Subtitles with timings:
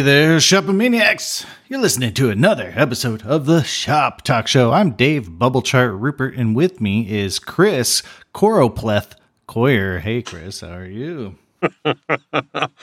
[0.00, 1.44] Hey there, Shopomaniacs!
[1.68, 4.72] You're listening to another episode of the Shop Talk Show.
[4.72, 9.12] I'm Dave Bubblechart Rupert, and with me is Chris Choropleth
[9.46, 9.98] Coyer.
[9.98, 11.36] Hey, Chris, how are you?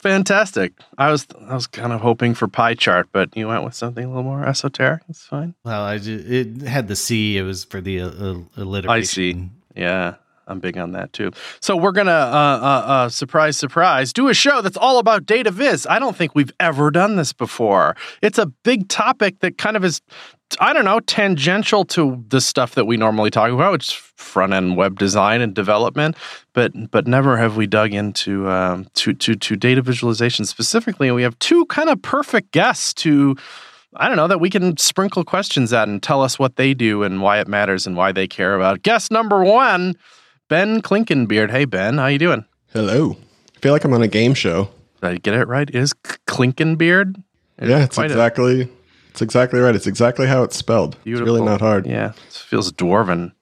[0.00, 0.72] Fantastic.
[0.98, 4.04] I was I was kind of hoping for pie chart, but you went with something
[4.04, 5.04] a little more esoteric.
[5.08, 5.54] It's fine.
[5.62, 7.38] Well, I just, it had the C.
[7.38, 8.90] It was for the uh, alliteration.
[8.90, 9.48] I see.
[9.76, 10.14] Yeah.
[10.46, 11.30] I'm big on that too.
[11.60, 15.50] So we're gonna, uh, uh, uh, surprise, surprise, do a show that's all about data
[15.50, 15.86] viz.
[15.88, 17.96] I don't think we've ever done this before.
[18.22, 20.00] It's a big topic that kind of is,
[20.60, 24.52] I don't know, tangential to the stuff that we normally talk about, which is front
[24.52, 26.16] end web design and development.
[26.52, 31.08] But but never have we dug into um, to to to data visualization specifically.
[31.08, 33.36] And we have two kind of perfect guests to.
[33.96, 37.04] I don't know that we can sprinkle questions at and tell us what they do
[37.04, 38.82] and why it matters and why they care about.
[38.82, 39.94] Guest number one
[40.54, 41.50] Ben Clinkinbeard.
[41.50, 42.44] Hey, Ben, how you doing?
[42.72, 43.16] Hello.
[43.56, 44.68] I feel like I'm on a game show.
[45.00, 45.68] Did I get it right?
[45.68, 47.20] It is Clinkinbeard?
[47.60, 48.68] yeah, it's exactly a,
[49.10, 49.74] it's exactly right.
[49.74, 50.96] It's exactly how it's spelled.
[51.02, 51.26] Beautiful.
[51.26, 51.86] It's really not hard.
[51.86, 53.32] Yeah, it feels dwarven.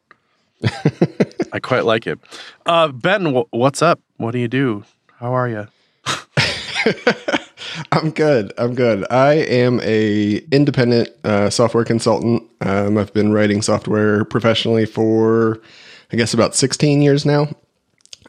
[1.52, 2.18] I quite like it.
[2.64, 4.00] Uh, ben, w- what's up?
[4.16, 4.82] What do you do?
[5.18, 5.68] How are you?
[7.92, 8.54] I'm good.
[8.56, 9.04] I'm good.
[9.10, 12.42] I am a independent uh, software consultant.
[12.62, 15.60] Um, I've been writing software professionally for
[16.12, 17.48] I guess, about 16 years now.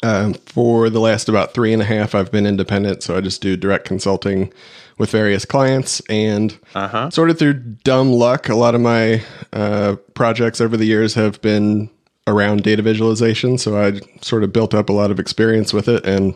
[0.02, 3.04] Um, for the last about three and a half, I've been independent.
[3.04, 4.52] So I just do direct consulting
[4.98, 6.02] with various clients.
[6.10, 7.10] And uh-huh.
[7.10, 11.42] sort of through dumb luck, a lot of my uh, projects over the years have
[11.42, 11.90] been
[12.28, 13.58] around data visualization.
[13.58, 16.36] So I sort of built up a lot of experience with it and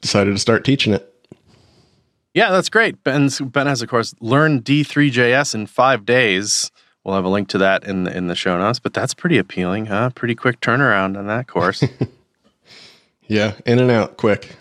[0.00, 1.14] decided to start teaching it.
[2.34, 3.02] Yeah, that's great.
[3.04, 6.70] Ben's, ben has, of course, learned D3JS in five days.
[7.08, 8.80] We'll have a link to that in the, in the show notes.
[8.80, 10.10] But that's pretty appealing, huh?
[10.14, 11.82] Pretty quick turnaround on that course.
[13.26, 14.56] yeah, in and out quick.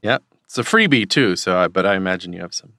[0.00, 1.36] Yep, it's a freebie too.
[1.36, 2.72] So, I, but I imagine you have some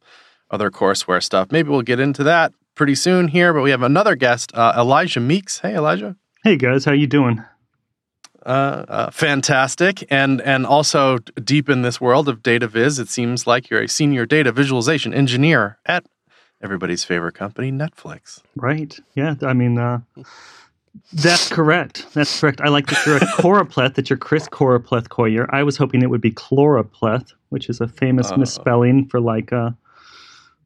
[0.49, 1.51] other courseware stuff.
[1.51, 3.53] Maybe we'll get into that pretty soon here.
[3.53, 5.59] But we have another guest, uh, Elijah Meeks.
[5.59, 6.15] Hey, Elijah.
[6.43, 7.43] Hey guys, how you doing?
[8.43, 13.45] Uh, uh, fantastic, and and also deep in this world of data viz, it seems
[13.45, 16.03] like you're a senior data visualization engineer at
[16.63, 18.41] everybody's favorite company, Netflix.
[18.55, 18.97] Right.
[19.15, 19.35] Yeah.
[19.41, 19.99] I mean, uh,
[21.11, 22.05] that's correct.
[22.13, 22.61] That's correct.
[22.61, 25.47] I like that you're a choropleth, that you're Chris Choropleth Coyer.
[25.53, 29.51] I was hoping it would be chloropleth, which is a famous uh, misspelling for like
[29.51, 29.71] uh,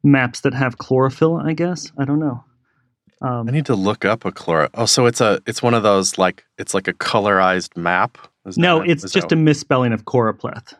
[0.02, 1.90] maps that have chlorophyll, I guess.
[1.98, 2.44] I don't know.
[3.20, 4.68] Um, I need to look up a chloro.
[4.74, 8.16] Oh, so it's a it's one of those like it's like a colorized map.
[8.46, 9.32] Is no, it's just that...
[9.32, 10.74] a misspelling of choropleth.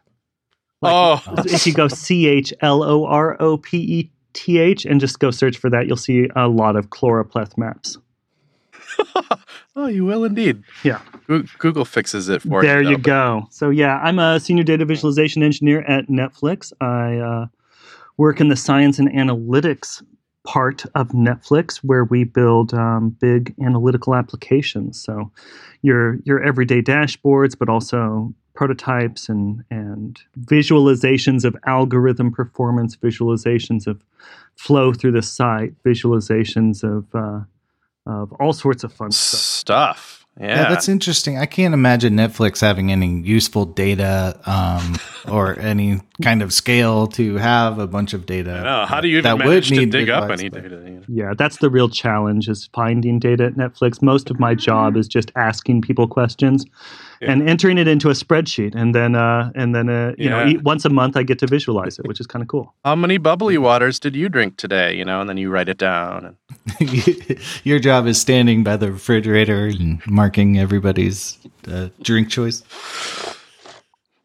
[0.80, 5.00] Like, oh, if you go C H L O R O P E th and
[5.00, 5.86] just go search for that.
[5.86, 7.98] You'll see a lot of chloropleth maps.
[9.76, 10.62] oh, you will indeed.
[10.82, 11.00] Yeah.
[11.58, 12.84] Google fixes it for there you.
[12.84, 13.46] There you go.
[13.50, 16.72] So, yeah, I'm a senior data visualization engineer at Netflix.
[16.80, 17.46] I uh,
[18.16, 20.02] work in the science and analytics
[20.44, 25.02] part of Netflix where we build um, big analytical applications.
[25.02, 25.30] So,
[25.82, 34.02] your your everyday dashboards, but also prototypes and and visualizations of algorithm performance, visualizations of
[34.56, 37.44] flow through the site, visualizations of uh,
[38.04, 39.40] of all sorts of fun stuff.
[39.40, 40.26] Stuff.
[40.40, 40.46] Yeah.
[40.46, 40.68] yeah.
[40.70, 41.38] that's interesting.
[41.38, 44.96] I can't imagine Netflix having any useful data um,
[45.32, 48.86] or any kind of scale to have a bunch of data.
[48.88, 51.02] How do you even manage to dig up any data?
[51.06, 54.02] Yeah, that's the real challenge is finding data at Netflix.
[54.02, 56.64] Most of my job is just asking people questions
[57.20, 57.32] yeah.
[57.32, 60.44] and entering it into a spreadsheet, and then uh, and then uh, you yeah.
[60.44, 62.74] know once a month I get to visualize it, which is kind of cool.
[62.84, 64.94] How many bubbly waters did you drink today?
[64.94, 66.36] You know, and then you write it down.
[66.78, 72.62] And your job is standing by the refrigerator and marking everybody's uh, drink choice.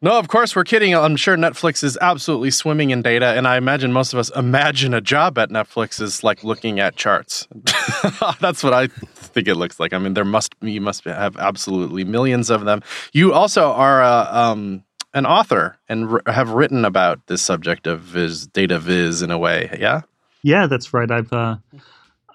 [0.03, 0.93] No, of course we're kidding.
[0.93, 4.93] I'm sure Netflix is absolutely swimming in data, and I imagine most of us imagine
[4.93, 7.47] a job at Netflix is like looking at charts.
[8.41, 8.89] That's what I
[9.33, 9.93] think it looks like.
[9.93, 12.81] I mean, there must you must have absolutely millions of them.
[13.11, 14.83] You also are a, um,
[15.13, 19.37] an author and r- have written about this subject of viz, data viz in a
[19.37, 19.75] way.
[19.79, 20.01] Yeah.
[20.43, 21.09] Yeah, that's right.
[21.09, 21.55] I've uh,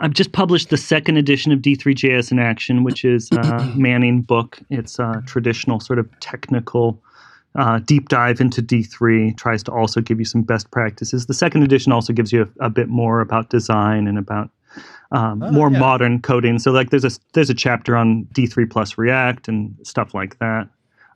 [0.01, 4.59] I've just published the second edition of D3JS in Action, which is uh, Manning book.
[4.71, 7.03] It's a traditional sort of technical
[7.57, 11.27] uh, deep dive into D3 tries to also give you some best practices.
[11.27, 14.51] The second edition also gives you a, a bit more about design and about
[15.13, 15.79] um, oh, more yeah.
[15.79, 16.59] modern coding.
[16.59, 20.69] So like there's a there's a chapter on D3 plus React and stuff like that.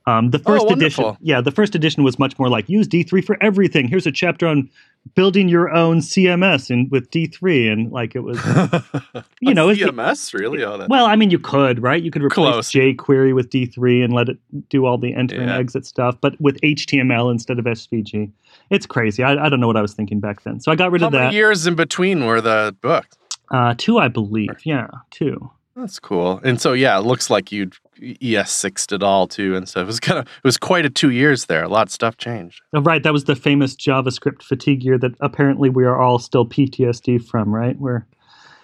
[0.05, 3.23] Um, the first Oh, edition, yeah, the first edition was much more like use D3
[3.23, 3.87] for everything.
[3.87, 4.69] Here's a chapter on
[5.15, 8.37] building your own CMS and with D3, and like it was,
[9.39, 10.61] you know, CMS really?
[10.61, 10.89] Oh, that.
[10.89, 12.03] well, I mean, you could, right?
[12.03, 12.71] You could replace Close.
[12.71, 16.59] jQuery with D3 and let it do all the enter and exit stuff, but with
[16.59, 18.29] HTML instead of SVG.
[18.71, 19.23] It's crazy.
[19.23, 20.59] I, I don't know what I was thinking back then.
[20.59, 21.33] So I got rid How of that.
[21.33, 23.17] years in between were the books?
[23.53, 24.49] Uh, two, I believe.
[24.65, 25.51] Yeah, two.
[25.75, 26.39] That's cool.
[26.43, 27.75] And so yeah, it looks like you'd
[28.21, 30.89] ES sixed it all too, and so it was kind of it was quite a
[30.89, 31.63] two years there.
[31.63, 32.61] A lot of stuff changed.
[32.73, 36.45] Oh, right, that was the famous JavaScript fatigue year that apparently we are all still
[36.45, 37.79] PTSD from, right?
[37.79, 38.07] Where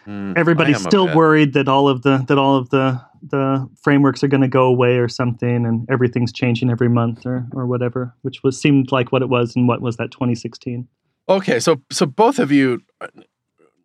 [0.09, 4.27] Mm, everybody's still worried that all of the that all of the the frameworks are
[4.27, 8.41] going to go away or something, and everything's changing every month or or whatever, which
[8.43, 10.87] was seemed like what it was and what was that 2016.
[11.27, 12.81] Okay, so so both of you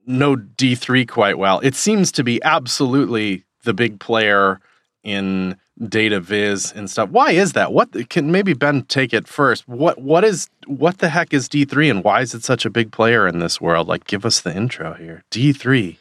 [0.06, 1.61] know D three quite well.
[1.61, 4.61] It seems to be absolutely the big player
[5.03, 5.56] in
[5.89, 7.11] data viz and stuff.
[7.11, 7.73] Why is that?
[7.73, 9.69] What can maybe Ben take it first?
[9.69, 12.71] What what is what the heck is D three and why is it such a
[12.71, 13.89] big player in this world?
[13.89, 15.25] Like, give us the intro here.
[15.31, 15.99] D three.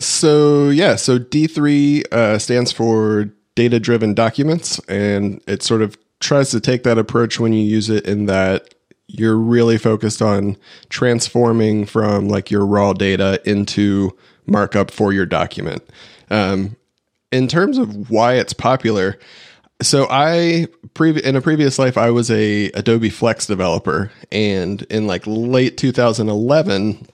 [0.00, 6.50] So yeah, so D3 uh, stands for data driven documents, and it sort of tries
[6.50, 8.74] to take that approach when you use it in that
[9.18, 10.56] you're really focused on
[10.88, 14.16] transforming from like your raw data into
[14.46, 15.82] markup for your document.
[16.30, 16.76] Um,
[17.32, 19.18] in terms of why it's popular,
[19.82, 25.06] so I previ- in a previous life I was a Adobe Flex developer, and in
[25.06, 27.06] like late 2011.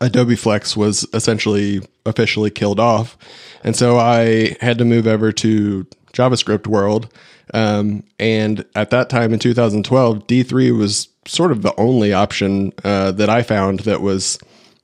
[0.00, 3.18] Adobe Flex was essentially officially killed off.
[3.64, 7.12] And so I had to move over to JavaScript world.
[7.54, 13.12] Um, and at that time in 2012, D3 was sort of the only option uh,
[13.12, 14.38] that I found that was,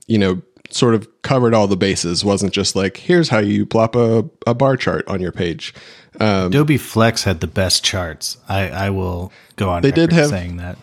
[0.06, 3.94] you know, sort of covered all the bases, wasn't just like, here's how you plop
[3.94, 5.72] a, a bar chart on your page.
[6.18, 8.38] Um, Adobe Flex had the best charts.
[8.48, 10.76] I, I will go on They did have- saying that.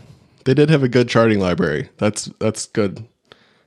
[0.45, 1.89] they did have a good charting library.
[1.97, 3.05] That's that's good.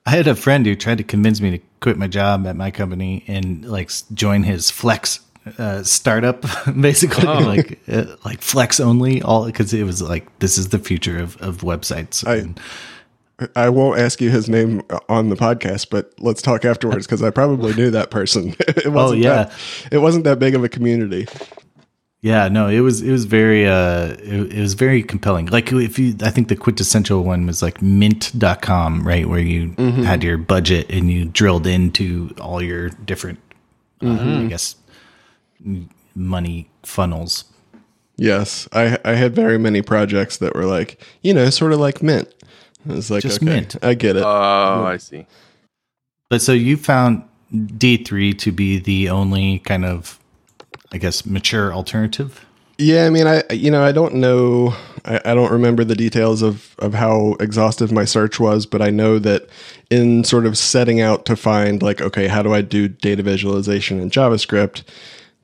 [0.06, 2.70] I had a friend who tried to convince me to quit my job at my
[2.70, 5.18] company and like join his Flex
[5.58, 6.44] uh, startup,
[6.80, 7.38] basically Oh.
[7.40, 11.36] like uh, like Flex only, all because it was like this is the future of
[11.38, 12.26] of websites.
[12.26, 12.60] I- And
[13.54, 17.28] I won't ask you his name on the podcast, but let's talk afterwards because I
[17.28, 18.54] probably knew that person.
[18.60, 19.34] it wasn't yeah.
[19.44, 19.52] that,
[19.92, 21.26] it wasn't that big of a community.
[22.22, 25.46] Yeah, no, it was it was very uh it, it was very compelling.
[25.46, 30.24] Like if you I think the quintessential one was like mint.com, right, where you had
[30.24, 33.38] your budget and you drilled into all your different
[34.02, 34.76] uh, I guess
[36.14, 37.44] money funnels.
[38.16, 42.02] Yes, I I had very many projects that were like you know sort of like
[42.02, 42.32] Mint.
[42.88, 43.76] I was like, Just okay, Mint.
[43.82, 44.22] I get it.
[44.24, 45.26] Oh, I see.
[46.30, 47.22] But so you found
[47.52, 50.18] D3 to be the only kind of
[50.92, 52.44] I guess mature alternative?
[52.78, 54.74] Yeah, I mean, I you know I don't know,
[55.04, 58.90] I, I don't remember the details of of how exhaustive my search was, but I
[58.90, 59.48] know that
[59.90, 63.98] in sort of setting out to find like, okay, how do I do data visualization
[63.98, 64.82] in JavaScript?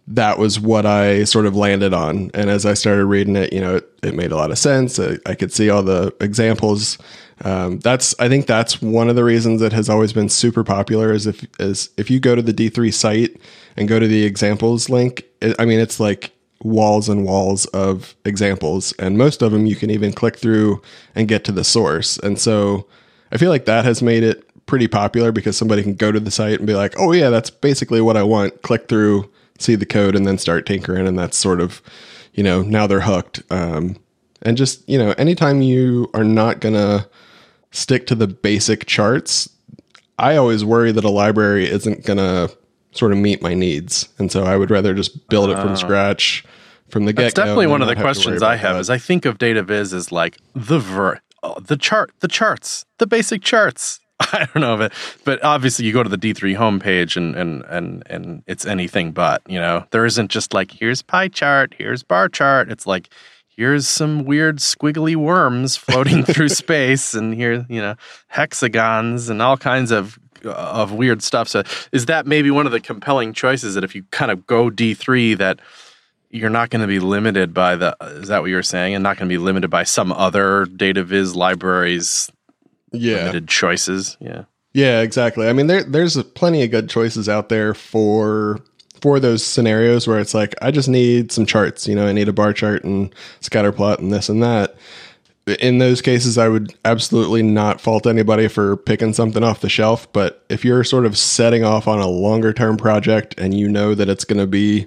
[0.09, 3.61] That was what I sort of landed on, and as I started reading it, you
[3.61, 4.99] know, it, it made a lot of sense.
[4.99, 6.99] I, I could see all the examples.
[7.45, 11.13] Um, that's I think that's one of the reasons it has always been super popular.
[11.13, 13.41] Is if is if you go to the D three site
[13.77, 16.33] and go to the examples link, it, I mean, it's like
[16.65, 20.81] walls and walls of examples and most of them you can even click through
[21.15, 22.87] and get to the source and so
[23.33, 26.31] i feel like that has made it pretty popular because somebody can go to the
[26.31, 29.29] site and be like oh yeah that's basically what i want click through
[29.63, 31.83] see the code and then start tinkering and that's sort of
[32.35, 33.97] you know now they're hooked um,
[34.43, 37.07] and just you know anytime you are not gonna
[37.71, 39.49] stick to the basic charts
[40.19, 42.49] i always worry that a library isn't gonna
[42.93, 46.45] sort of meet my needs and so i would rather just build it from scratch
[46.93, 48.77] from the get That's definitely one of the questions I have.
[48.77, 52.85] Is I think of data viz as like the ver, oh, the chart, the charts,
[52.99, 53.99] the basic charts.
[54.33, 57.65] I don't know if it, but obviously you go to the D3 homepage and and
[57.69, 59.43] and and it's anything but.
[59.49, 62.71] You know, there isn't just like here's pie chart, here's bar chart.
[62.71, 63.09] It's like
[63.49, 67.97] here's some weird squiggly worms floating through space, and here you know
[68.29, 71.49] hexagons and all kinds of of weird stuff.
[71.49, 71.63] So
[71.93, 75.39] is that maybe one of the compelling choices that if you kind of go D3
[75.39, 75.61] that
[76.31, 79.17] you're not going to be limited by the is that what you're saying and not
[79.19, 82.31] going to be limited by some other data viz libraries
[82.93, 84.45] yeah limited choices yeah
[84.75, 85.49] Yeah, exactly.
[85.49, 88.61] I mean, there there's plenty of good choices out there for
[89.03, 91.87] for those scenarios where it's like I just need some charts.
[91.87, 94.77] You know, I need a bar chart and scatter plot and this and that.
[95.61, 100.11] In those cases, I would absolutely not fault anybody for picking something off the shelf.
[100.13, 103.95] But if you're sort of setting off on a longer term project and you know
[103.95, 104.87] that it's going to be,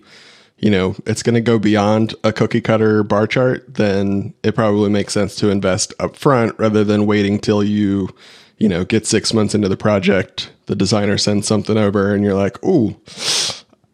[0.66, 4.90] you know, it's going to go beyond a cookie cutter bar chart, then it probably
[4.90, 8.10] makes sense to invest up front rather than waiting till you,
[8.58, 12.34] you know, get six months into the project, the designer sends something over and you're
[12.34, 13.00] like, ooh,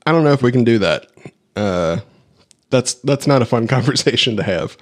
[0.05, 1.07] I don't know if we can do that.
[1.57, 1.99] Uh,
[2.69, 4.77] that's that's not a fun conversation to have.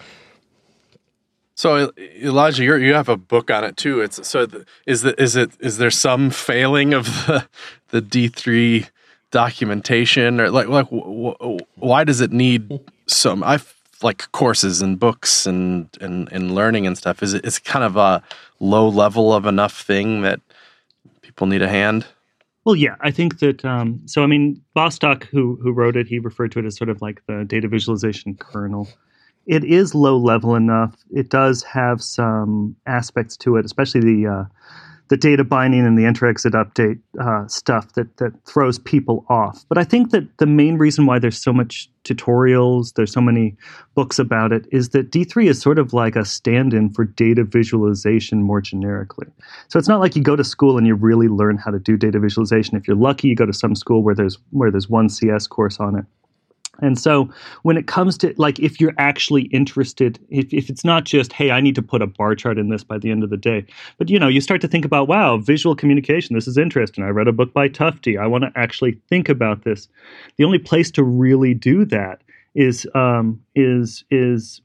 [1.55, 4.01] So Elijah, you you have a book on it too.
[4.01, 4.45] It's so
[4.85, 7.47] is the, is it is there some failing of the
[7.87, 8.85] the D three
[9.31, 13.59] documentation or like like w- w- why does it need some I
[14.01, 17.21] like courses and books and and and learning and stuff?
[17.21, 18.23] Is it is kind of a
[18.59, 20.39] low level of enough thing that
[21.21, 22.05] people need a hand?
[22.65, 23.63] Well, yeah, I think that.
[23.63, 26.89] Um, so, I mean, Bostock, who who wrote it, he referred to it as sort
[26.89, 28.87] of like the data visualization kernel.
[29.47, 30.95] It is low level enough.
[31.09, 34.43] It does have some aspects to it, especially the uh,
[35.09, 39.65] the data binding and the enter exit update uh, stuff that that throws people off.
[39.67, 43.55] But I think that the main reason why there's so much tutorials, there's so many
[43.95, 48.43] books about it, is that D3 is sort of like a stand-in for data visualization
[48.43, 49.27] more generically.
[49.67, 51.97] So it's not like you go to school and you really learn how to do
[51.97, 52.77] data visualization.
[52.77, 55.79] If you're lucky, you go to some school where there's where there's one CS course
[55.79, 56.05] on it.
[56.81, 57.29] And so
[57.63, 61.51] when it comes to like if you're actually interested, if, if it's not just, hey,
[61.51, 63.65] I need to put a bar chart in this by the end of the day,
[63.97, 67.03] but you know, you start to think about, wow, visual communication, this is interesting.
[67.03, 68.19] I read a book by Tufte.
[68.19, 69.87] I want to actually think about this.
[70.37, 72.21] The only place to really do that
[72.55, 74.61] is um, is is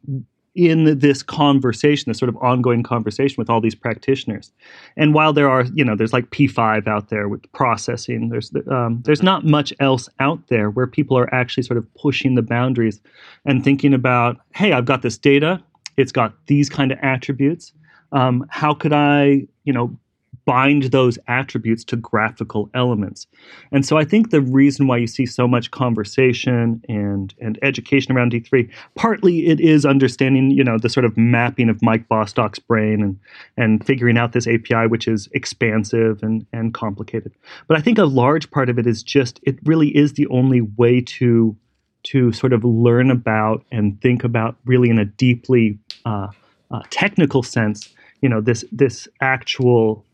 [0.55, 4.53] in this conversation, this sort of ongoing conversation with all these practitioners.
[4.97, 9.03] And while there are, you know, there's like P5 out there with processing, there's um,
[9.05, 13.01] there's not much else out there where people are actually sort of pushing the boundaries
[13.45, 15.63] and thinking about, hey, I've got this data,
[15.97, 17.73] it's got these kind of attributes.
[18.13, 19.97] Um, how could I, you know,
[20.45, 23.27] bind those attributes to graphical elements.
[23.73, 28.17] And so I think the reason why you see so much conversation and and education
[28.17, 32.59] around D3, partly it is understanding, you know, the sort of mapping of Mike Bostock's
[32.59, 33.19] brain and
[33.57, 37.33] and figuring out this API which is expansive and and complicated.
[37.67, 40.61] But I think a large part of it is just it really is the only
[40.61, 41.57] way to
[42.05, 46.29] to sort of learn about and think about really in a deeply uh,
[46.71, 50.05] uh, technical sense, you know, this this actual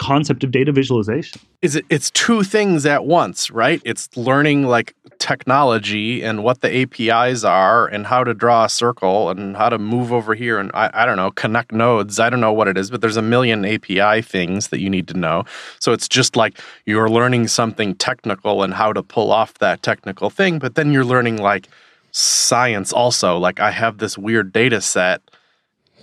[0.00, 1.40] concept of data visualization.
[1.60, 3.82] Is it it's two things at once, right?
[3.84, 9.28] It's learning like technology and what the APIs are and how to draw a circle
[9.28, 12.18] and how to move over here and I, I don't know, connect nodes.
[12.18, 15.06] I don't know what it is, but there's a million API things that you need
[15.08, 15.44] to know.
[15.80, 20.30] So it's just like you're learning something technical and how to pull off that technical
[20.30, 21.68] thing, but then you're learning like
[22.10, 23.36] science also.
[23.36, 25.20] Like I have this weird data set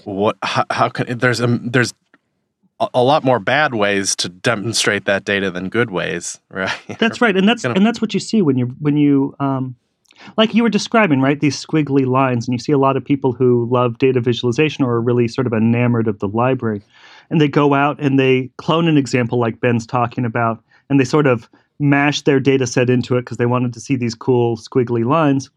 [0.04, 1.94] what how, how, can there's there's
[2.80, 6.72] a lot more bad ways to demonstrate that data than good ways, right?
[7.00, 9.76] That's right, and that's and that's what you see when you when you um,
[10.38, 11.40] like you were describing, right?
[11.40, 14.94] These squiggly lines, and you see a lot of people who love data visualization or
[14.94, 16.82] are really sort of enamored of the library,
[17.30, 21.06] and they go out and they clone an example like Ben's talking about, and they
[21.06, 24.58] sort of mash their data set into it because they wanted to see these cool
[24.58, 25.50] squiggly lines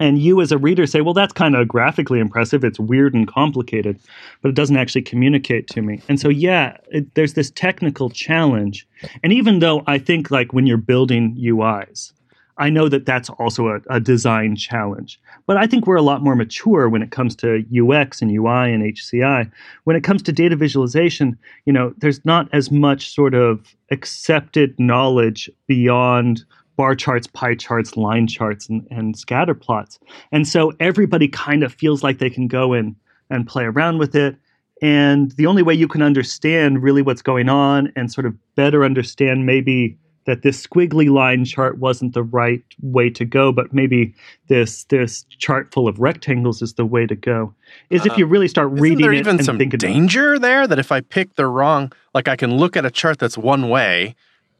[0.00, 2.64] and you as a reader say well that's kind of graphically impressive.
[2.64, 3.98] It's weird and complicated
[4.42, 6.00] but it doesn't actually communicate to me.
[6.08, 8.86] And so yeah it, there's this technical challenge.
[9.22, 12.12] And even though i think like when you're building uis
[12.56, 15.20] i know that that's also a, a design challenge.
[15.46, 18.72] But i think we're a lot more mature when it comes to ux and ui
[18.72, 19.52] and hci
[19.84, 24.78] when it comes to data visualization you know there's not as much sort of accepted
[24.78, 26.44] knowledge beyond
[26.76, 29.98] bar charts, pie charts, line charts, and, and scatter plots.
[30.32, 32.96] And so everybody kind of feels like they can go in
[33.30, 34.36] and play around with it.
[34.82, 38.84] And the only way you can understand really what's going on and sort of better
[38.84, 44.14] understand maybe that this squiggly line chart wasn't the right way to go, but maybe
[44.48, 47.54] this this chart full of rectangles is the way to go.
[47.90, 50.78] Is uh, if you really start reading there it even and some danger there that
[50.78, 54.14] if I pick the wrong, like I can look at a chart that's one way,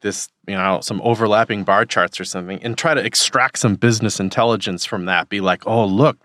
[0.05, 4.21] this, you know, some overlapping bar charts or something and try to extract some business
[4.21, 5.29] intelligence from that.
[5.29, 6.17] Be like, oh, look,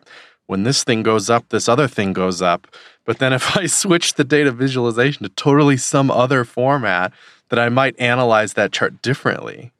[0.46, 2.68] when this thing goes up, this other thing goes up.
[3.06, 7.12] But then if I switch the data visualization to totally some other format,
[7.50, 9.72] that I might analyze that chart differently.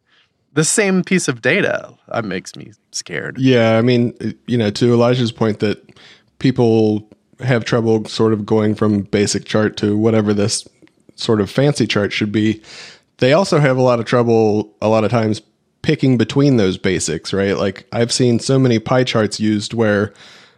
[0.54, 3.38] The same piece of data that makes me scared.
[3.38, 4.16] Yeah, I mean,
[4.48, 5.80] you know, to Elijah's point that
[6.40, 7.08] people
[7.40, 10.68] have trouble sort of going from basic chart to whatever this
[11.16, 12.62] sort of fancy chart should be
[13.20, 15.42] they also have a lot of trouble a lot of times
[15.82, 17.58] picking between those basics, right?
[17.58, 20.14] Like I've seen so many pie charts used where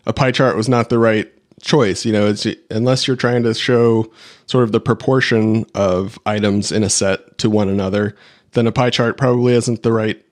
[0.06, 2.06] a pie chart was not the right choice.
[2.06, 4.12] You know, it's unless you're trying to show
[4.48, 8.16] sort of the proportion of items in a set to one another,
[8.54, 10.24] then a pie chart probably isn't the right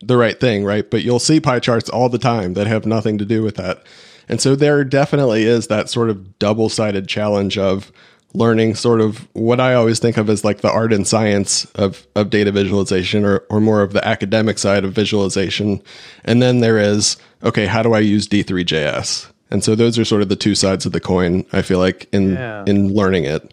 [0.00, 0.90] the right thing, right?
[0.90, 3.82] But you'll see pie charts all the time that have nothing to do with that.
[4.28, 7.92] And so there definitely is that sort of double sided challenge of
[8.34, 12.06] learning sort of what I always think of as like the art and science of,
[12.14, 15.82] of data visualization or, or more of the academic side of visualization.
[16.24, 19.30] And then there is, okay, how do I use D3JS?
[19.50, 22.08] And so those are sort of the two sides of the coin, I feel like,
[22.12, 22.64] in Yeah.
[22.66, 23.52] in learning it.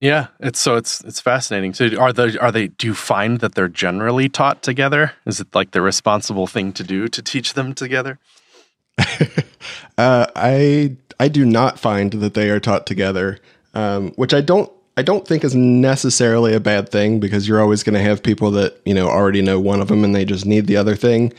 [0.00, 1.74] Yeah, it's so it's it's fascinating.
[1.74, 5.12] So are they are they do you find that they're generally taught together?
[5.26, 8.18] Is it like the responsible thing to do to teach them together?
[9.96, 13.40] Uh, I I do not find that they are taught together,
[13.74, 17.84] um, which I don't I don't think is necessarily a bad thing because you're always
[17.84, 20.44] going to have people that you know already know one of them and they just
[20.44, 21.32] need the other thing.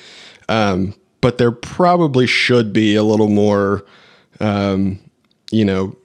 [0.47, 3.85] Um, but there probably should be a little more,
[4.39, 4.99] um,
[5.51, 5.95] you know,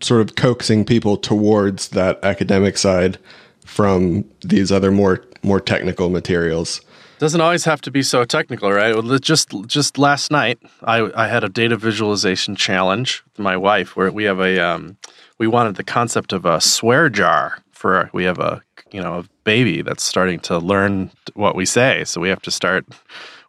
[0.00, 3.18] sort of coaxing people towards that academic side
[3.64, 6.80] from these other more more technical materials.
[7.18, 8.96] Doesn't always have to be so technical, right?
[9.20, 14.10] Just just last night, I I had a data visualization challenge with my wife where
[14.10, 14.96] we have a um,
[15.42, 19.24] we wanted the concept of a swear jar for we have a you know a
[19.42, 22.86] baby that's starting to learn what we say, so we have to start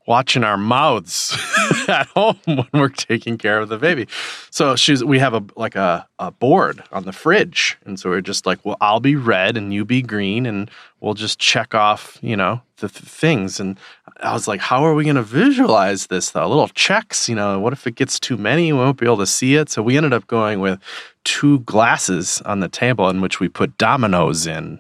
[0.08, 1.38] watching our mouths
[1.88, 4.08] at home when we're taking care of the baby.
[4.50, 7.78] So she's we have a like a, a board on the fridge.
[7.86, 10.72] And so we're just like, well, I'll be red and you be green and
[11.04, 13.60] we'll just check off, you know, the th- things.
[13.60, 13.78] And
[14.22, 16.48] I was like, how are we going to visualize this though?
[16.48, 18.72] Little checks, you know, what if it gets too many?
[18.72, 19.70] We won't be able to see it.
[19.70, 20.80] So we ended up going with
[21.26, 24.80] two glasses on the table in which we put dominoes in.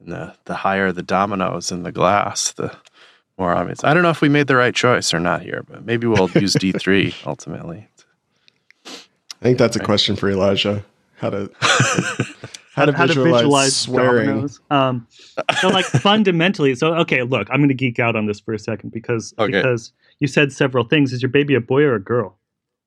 [0.00, 2.76] And the, the higher the dominoes in the glass, the
[3.38, 3.84] more obvious.
[3.84, 6.30] I don't know if we made the right choice or not here, but maybe we'll
[6.30, 7.86] use D3 ultimately.
[8.86, 10.84] I think that's a question for Elijah.
[11.20, 11.50] How to
[12.72, 14.26] how to how visualize, to visualize swearing.
[14.28, 14.60] dominoes.
[14.70, 15.06] Um,
[15.60, 18.58] so like fundamentally, so okay, look, I'm going to geek out on this for a
[18.58, 19.50] second because Okay.
[19.52, 21.12] because you said several things.
[21.12, 22.38] Is your baby a boy or a girl?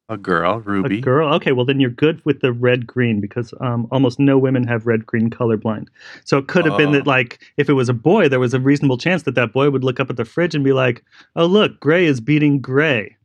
[0.10, 0.98] A girl, Ruby.
[0.98, 1.34] A girl.
[1.36, 4.86] Okay, well then you're good with the red green because um, almost no women have
[4.86, 5.88] red green colorblind.
[6.25, 7.10] So it could have been that Oh.
[7.10, 9.84] like if it was a boy, there was a reasonable chance that that boy would
[9.84, 11.03] look up at the fridge and be like,
[11.36, 13.16] "Oh look, gray is beating gray."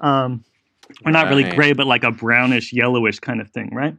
[0.00, 0.44] Um,
[1.04, 3.94] or not really gray, but like a brownish, yellowish kind of thing, right?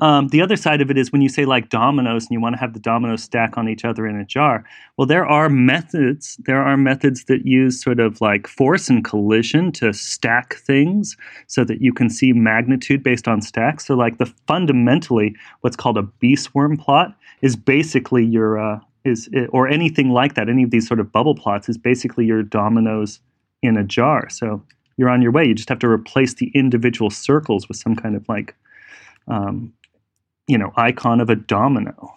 [0.00, 2.54] Um, the other side of it is when you say like dominoes and you want
[2.54, 4.64] to have the dominoes stack on each other in a jar.
[4.96, 6.36] Well, there are methods.
[6.44, 11.64] There are methods that use sort of like force and collision to stack things so
[11.64, 13.86] that you can see magnitude based on stacks.
[13.86, 19.68] So, like the fundamentally, what's called a beeswarm plot is basically your uh, is or
[19.68, 20.48] anything like that.
[20.48, 23.20] Any of these sort of bubble plots is basically your dominoes
[23.62, 24.28] in a jar.
[24.28, 24.62] So
[24.96, 25.44] you're on your way.
[25.44, 28.54] You just have to replace the individual circles with some kind of like,
[29.28, 29.72] um,
[30.46, 32.14] you know, icon of a domino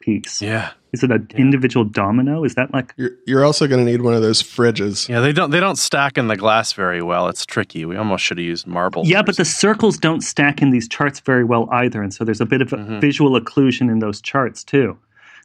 [0.00, 0.40] piece.
[0.40, 0.70] Yeah.
[0.92, 2.44] Is it an individual domino?
[2.44, 5.06] Is that like You're, you're also going to need one of those fridges.
[5.06, 7.28] Yeah, they don't they don't stack in the glass very well.
[7.28, 7.84] It's tricky.
[7.84, 9.06] We almost should have used marble.
[9.06, 12.24] Yeah, or but the circles don't stack in these charts very well either, and so
[12.24, 13.00] there's a bit of a Mhm.
[13.02, 14.96] visual occlusion in those charts too.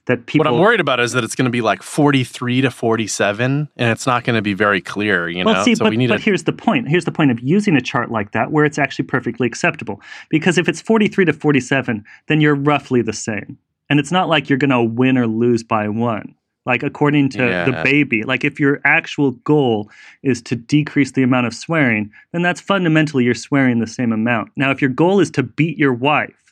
[0.08, 0.44] That people.
[0.44, 3.90] What I'm worried about is that it's going to be like 43 to 47, and
[3.90, 5.30] it's not going to be very clear.
[5.30, 6.90] You well, know, see, so but, we need but a here's the point.
[6.90, 10.02] Here's the point of using a chart like that where it's actually perfectly acceptable.
[10.30, 13.58] Because if it's 43 to 47, then you're roughly the same.
[13.90, 16.36] And it's not like you're going to win or lose by one.
[16.66, 19.90] Like according to the baby, like if your actual goal
[20.22, 24.52] is to decrease the amount of swearing, then that's fundamentally you're swearing the same amount.
[24.56, 26.43] Now, if your goal is to beat your wife,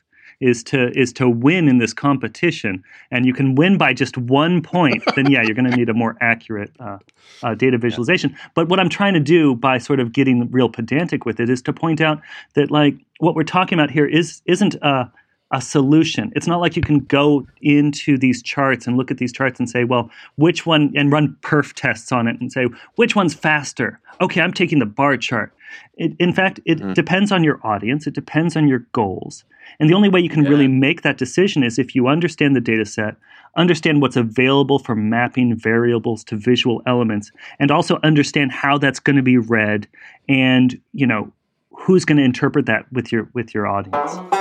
[0.42, 4.62] is to is to win in this competition, and you can win by just one
[4.62, 6.98] point, then yeah, you're going to need a more accurate uh,
[7.44, 8.36] uh, data visualization.
[8.56, 11.62] But what I'm trying to do by sort of getting real pedantic with it is
[11.64, 12.22] to point out
[12.56, 15.12] that like what we're talking about here is isn't a
[15.52, 16.32] a solution.
[16.36, 19.70] It's not like you can go into these charts and look at these charts and
[19.70, 24.00] say, well, which one, and run perf tests on it and say, which one's faster?
[24.22, 25.54] Okay, I'm taking the bar chart.
[25.96, 26.94] It, in fact, it mm.
[26.94, 29.44] depends on your audience, it depends on your goals.
[29.80, 32.62] And the only way you can really make that decision is if you understand the
[32.62, 33.16] data set,
[33.56, 39.16] understand what's available for mapping variables to visual elements, and also understand how that's going
[39.16, 39.88] to be read
[40.28, 41.32] and, you know,
[41.72, 44.41] who's going to interpret that with your with your audience.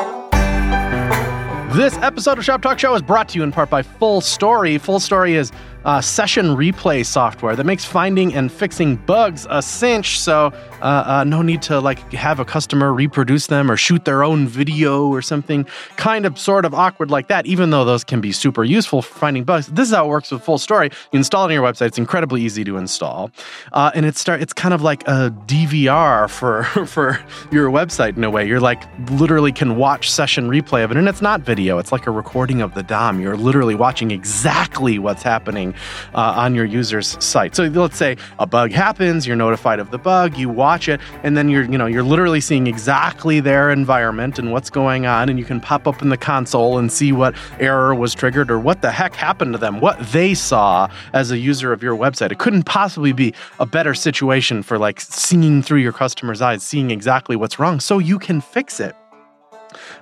[1.72, 4.76] This episode of Shop Talk Show is brought to you in part by Full Story.
[4.76, 5.52] Full Story is
[5.84, 10.20] uh, session replay software that makes finding and fixing bugs a cinch.
[10.20, 14.22] So uh, uh, no need to like have a customer reproduce them or shoot their
[14.22, 15.66] own video or something
[15.96, 17.46] kind of sort of awkward like that.
[17.46, 20.30] Even though those can be super useful for finding bugs, this is how it works
[20.30, 20.90] with Full Story.
[21.12, 21.86] You install it on your website.
[21.86, 23.30] It's incredibly easy to install,
[23.72, 24.40] uh, and it start.
[24.40, 27.18] It's kind of like a DVR for for
[27.50, 28.46] your website in a way.
[28.46, 31.78] You're like literally can watch session replay of it, and it's not video.
[31.78, 33.20] It's like a recording of the DOM.
[33.20, 37.54] You're literally watching exactly what's happening happening uh, on your user's site.
[37.54, 41.36] So let's say a bug happens, you're notified of the bug, you watch it, and
[41.36, 45.38] then you're you know you're literally seeing exactly their environment and what's going on, and
[45.38, 48.82] you can pop up in the console and see what error was triggered or what
[48.82, 52.32] the heck happened to them, what they saw as a user of your website.
[52.32, 56.90] It couldn't possibly be a better situation for like seeing through your customer's eyes, seeing
[56.90, 58.94] exactly what's wrong, so you can fix it.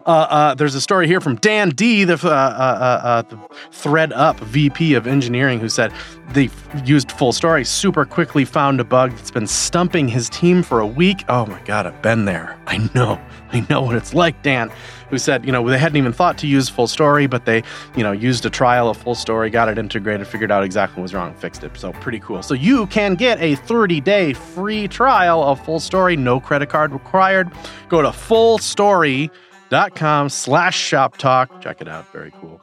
[0.09, 3.37] Uh, uh, there's a story here from Dan D, the, uh, uh, the
[3.71, 5.93] ThredUp VP of engineering, who said
[6.31, 6.49] they
[6.83, 11.25] used FullStory, super quickly found a bug that's been stumping his team for a week.
[11.29, 12.59] Oh my God, I've been there.
[12.67, 13.21] I know.
[13.53, 14.71] I know what it's like, Dan.
[15.11, 17.63] Who said, you know, they hadn't even thought to use FullStory, but they,
[17.95, 21.15] you know, used a trial of FullStory, got it integrated, figured out exactly what was
[21.15, 21.77] wrong, fixed it.
[21.77, 22.43] So pretty cool.
[22.43, 27.51] So you can get a 30 day free trial of FullStory, no credit card required.
[27.91, 29.31] Go to FullStory.com
[29.71, 31.61] dot com slash shop talk.
[31.61, 32.11] Check it out.
[32.13, 32.61] Very cool.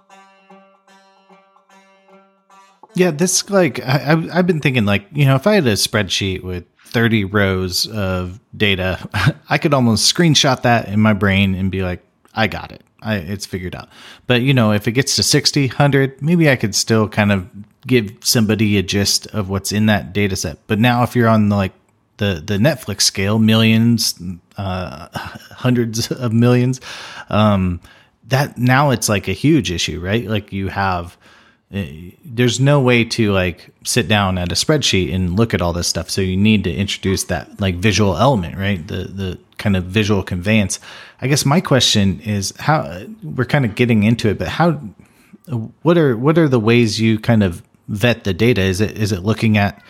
[2.96, 6.44] Yeah, this like I, I've been thinking like you know if I had a spreadsheet
[6.44, 11.84] with 30 rows of data, I could almost screenshot that in my brain and be
[11.84, 12.02] like,
[12.34, 12.84] I got it.
[13.02, 13.90] I, it's figured out.
[14.28, 17.48] But you know, if it gets to 60, 100, maybe I could still kind of
[17.86, 20.58] give somebody a gist of what's in that data set.
[20.68, 21.74] But now if you're on the, like
[22.18, 24.20] the the Netflix scale, millions,
[24.58, 25.08] uh,
[25.52, 26.82] hundreds of millions.
[27.30, 27.80] Um,
[28.28, 30.26] that now it's like a huge issue, right?
[30.26, 31.16] Like you have,
[31.74, 31.84] uh,
[32.24, 35.88] there's no way to like sit down at a spreadsheet and look at all this
[35.88, 36.10] stuff.
[36.10, 38.86] So you need to introduce that like visual element, right?
[38.86, 40.80] The the kind of visual conveyance.
[41.22, 44.80] I guess my question is how we're kind of getting into it, but how
[45.84, 48.62] what are what are the ways you kind of vet the data?
[48.62, 49.82] Is it is it looking at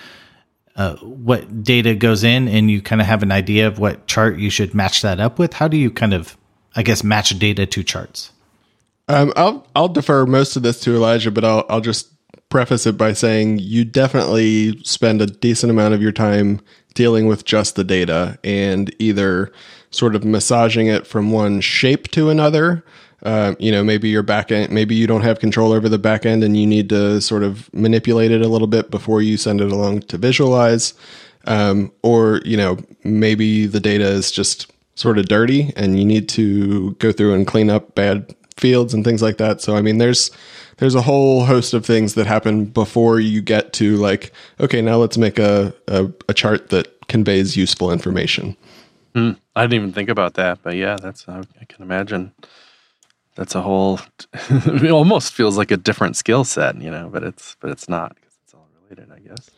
[0.76, 4.38] uh, what data goes in and you kind of have an idea of what chart
[4.38, 5.54] you should match that up with?
[5.54, 6.38] How do you kind of,
[6.76, 8.32] I guess, match data to charts?
[9.08, 12.12] Um, I'll I'll defer most of this to Elijah, but I'll I'll just
[12.50, 16.62] preface it by saying you definitely spend a decent amount of your time
[16.94, 19.52] dealing with just the data and either
[19.92, 22.84] sort of massaging it from one shape to another
[23.26, 26.26] uh, you know, maybe your back end, maybe you don't have control over the back
[26.26, 29.60] end and you need to sort of manipulate it a little bit before you send
[29.62, 30.94] it along to visualize.
[31.48, 36.30] Um, or, you know, maybe the data is just sort of dirty and you need
[36.30, 39.60] to go through and clean up bad fields and things like that.
[39.60, 40.32] So, I mean, there's,
[40.78, 44.98] there's a whole host of things that happen before you get to like, okay, now
[44.98, 48.56] let's make a, a, a chart that conveys useful information.
[49.16, 52.34] Mm, I didn't even think about that, but yeah, that's, I, I can imagine
[53.36, 54.00] that's a whole
[54.50, 58.16] it almost feels like a different skill set you know but it's but it's not
[58.16, 59.50] because it's all related i guess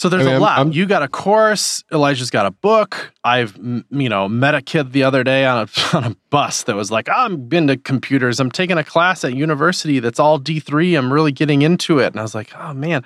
[0.00, 0.58] so there's I mean, a lot.
[0.58, 1.84] I'm, I'm, you got a course.
[1.92, 3.12] Elijah's got a book.
[3.22, 6.74] I've you know met a kid the other day on a on a bus that
[6.74, 8.40] was like, I'm into computers.
[8.40, 10.94] I'm taking a class at university that's all D three.
[10.94, 12.06] I'm really getting into it.
[12.06, 13.04] And I was like, oh man,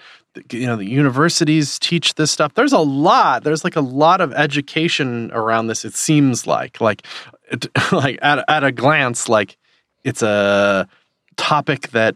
[0.52, 2.54] you know the universities teach this stuff.
[2.54, 3.42] There's a lot.
[3.42, 5.84] There's like a lot of education around this.
[5.84, 7.04] It seems like like
[7.92, 9.56] like at at a glance, like
[10.04, 10.88] it's a
[11.36, 12.14] topic that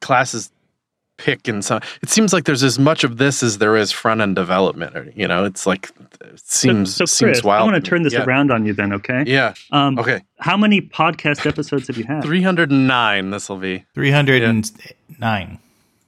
[0.00, 0.50] classes
[1.18, 4.20] pick and so it seems like there's as much of this as there is front
[4.20, 7.72] end development or you know it's like it seems so, so Chris, seems wild i
[7.72, 8.24] want to turn this yeah.
[8.24, 9.24] around on you then okay?
[9.26, 9.54] Yeah.
[9.72, 10.22] Um, okay.
[10.40, 12.22] how many podcast episodes have you had?
[12.22, 13.84] 309 this will be.
[13.94, 14.72] 309
[15.18, 15.56] yeah.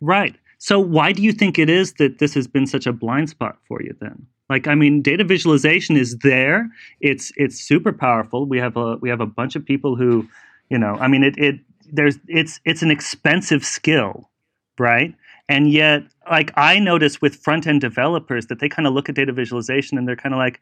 [0.01, 0.35] right.
[0.59, 3.57] So why do you think it is that this has been such a blind spot
[3.66, 6.71] for you then like I mean, data visualization is there.
[7.01, 8.47] It's it's super powerful.
[8.47, 10.29] We have a we have a bunch of people who,
[10.71, 11.61] you know, I mean, it it
[11.93, 14.31] there's it's it's an expensive skill,
[14.79, 15.15] right?
[15.51, 19.15] And yet, like I notice with front end developers that they kind of look at
[19.15, 20.61] data visualization and they're kind of like,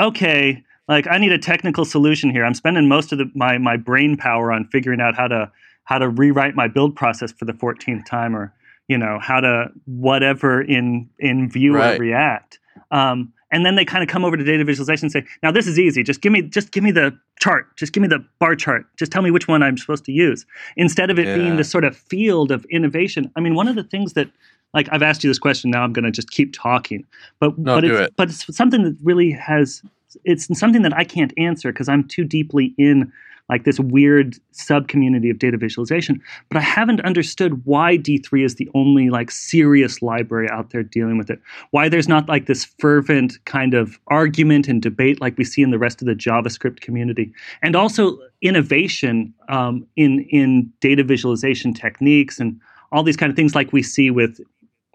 [0.00, 2.44] okay, like I need a technical solution here.
[2.44, 5.50] I'm spending most of the, my my brain power on figuring out how to
[5.84, 8.52] how to rewrite my build process for the 14th time or
[8.88, 11.96] you know how to whatever in in Vue right.
[11.96, 12.58] or React
[12.92, 15.66] um, and then they kind of come over to data visualization and say, "Now this
[15.66, 16.02] is easy.
[16.02, 17.76] Just give me just give me the chart.
[17.76, 18.86] Just give me the bar chart.
[18.96, 21.36] Just tell me which one I'm supposed to use." Instead of it yeah.
[21.36, 23.30] being this sort of field of innovation.
[23.36, 24.30] I mean, one of the things that
[24.74, 27.04] like I've asked you this question now I'm going to just keep talking.
[27.40, 28.14] But no, but it's it.
[28.16, 29.82] but it's something that really has
[30.24, 33.12] it's something that I can't answer because I'm too deeply in
[33.52, 36.22] like this weird sub community of data visualization.
[36.48, 41.18] But I haven't understood why D3 is the only like serious library out there dealing
[41.18, 41.38] with it.
[41.70, 45.70] Why there's not like this fervent kind of argument and debate like we see in
[45.70, 47.30] the rest of the JavaScript community.
[47.60, 52.58] And also innovation um, in in data visualization techniques and
[52.90, 54.40] all these kind of things like we see with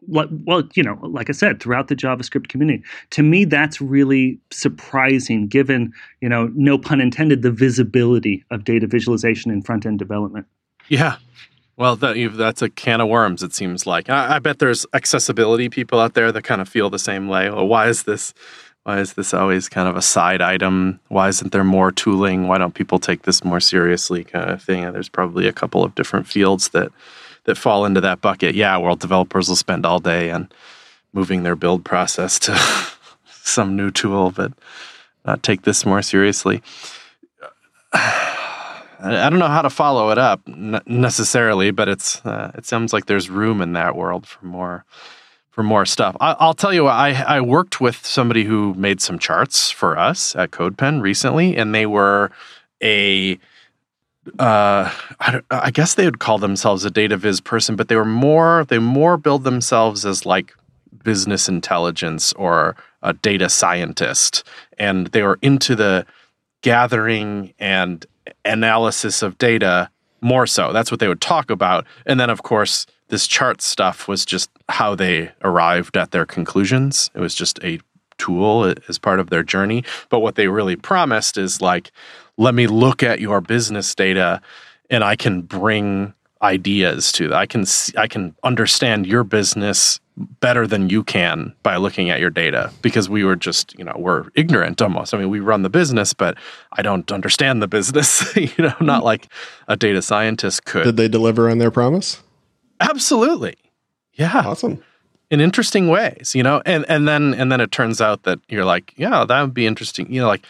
[0.08, 2.84] well, you know, like I said, throughout the JavaScript community.
[3.12, 8.88] To me, that's really surprising given, you know, no pun intended, the visibility of data
[8.88, 10.46] visualization in front end development.
[10.88, 11.18] Yeah.
[11.76, 13.44] Well, that, that's a can of worms.
[13.44, 14.10] It seems like.
[14.10, 17.50] I, bet there's accessibility people out there that kind of feel the same way.
[17.50, 18.34] Well, why is this?
[18.84, 21.02] Why is this always kind of a side item?
[21.10, 22.48] Why isn't there more tooling?
[22.48, 24.24] Why don't people take this more seriously?
[24.24, 24.90] Kind of thing.
[24.94, 26.94] There's probably a couple of different fields that
[27.48, 28.54] that fall into that bucket.
[28.54, 30.50] Yeah, world developers will spend all day on
[31.14, 32.56] moving their build process to
[33.32, 34.52] some new tool, but
[35.26, 36.62] not take this more seriously.
[39.00, 43.06] I don't know how to follow it up necessarily, but it's uh, it sounds like
[43.06, 44.86] there's room in that world for more
[45.52, 46.18] for more stuff.
[46.20, 50.36] I, will tell you, I I worked with somebody who made some charts for us
[50.36, 52.32] at CodePen recently, and they were
[52.84, 53.40] a
[54.40, 58.06] uh, I, I guess they would call themselves a data viz person, but they were
[58.06, 60.54] more they more build themselves as like
[61.04, 64.44] business intelligence or a data scientist,
[64.78, 66.06] and they were into the
[66.62, 68.06] gathering and
[68.46, 69.90] analysis of data
[70.22, 70.74] more so.
[70.74, 71.86] That's what they would talk about.
[72.06, 77.10] And then, of course, this chart stuff was just how they arrived at their conclusions.
[77.14, 77.80] It was just a
[78.18, 79.84] tool as part of their journey.
[80.10, 81.92] But what they really promised is like,
[82.38, 84.42] let me look at your business data
[84.90, 87.38] and I can bring ideas to that.
[87.38, 90.00] I can see, I can understand your business
[90.40, 93.94] better than you can by looking at your data because we were just, you know,
[93.98, 95.14] we're ignorant almost.
[95.14, 96.38] I mean, we run the business, but
[96.74, 99.28] I don't understand the business, you know, not like
[99.68, 100.84] a data scientist could.
[100.84, 102.22] Did they deliver on their promise?
[102.80, 103.56] Absolutely.
[104.14, 104.44] Yeah.
[104.46, 104.84] Awesome.
[105.30, 108.64] In interesting ways, you know, and and then and then it turns out that you're
[108.64, 110.10] like, yeah, that would be interesting.
[110.10, 110.46] You know, like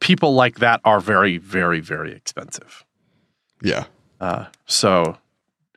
[0.00, 2.84] people like that are very, very, very expensive.
[3.62, 3.84] Yeah.
[4.20, 5.18] Uh, so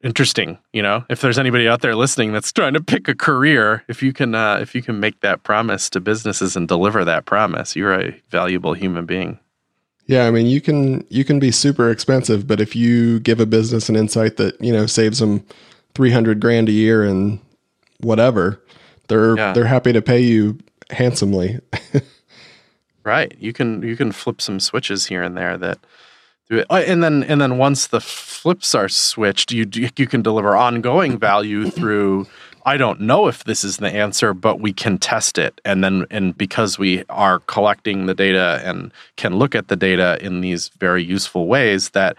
[0.02, 3.84] interesting you know if there's anybody out there listening that's trying to pick a career
[3.89, 7.26] if you can uh, if you can make that promise to businesses and deliver that
[7.26, 9.38] promise you're a valuable human being
[10.06, 13.45] yeah i mean you can you can be super expensive but if you give a
[13.45, 15.45] business an insight that you know saves them
[15.95, 17.39] 300 grand a year and
[18.00, 18.63] whatever
[19.10, 19.52] they're yeah.
[19.52, 20.58] they're happy to pay you
[20.91, 21.60] handsomely
[23.04, 25.80] right you can you can flip some switches here and there that
[26.50, 26.68] do it.
[26.70, 31.18] Oh, and then and then once the flips are switched, you you can deliver ongoing
[31.18, 31.70] value mm-hmm.
[31.70, 32.28] through.
[32.66, 36.06] I don't know if this is the answer, but we can test it, and then
[36.10, 40.70] and because we are collecting the data and can look at the data in these
[40.80, 42.18] very useful ways, that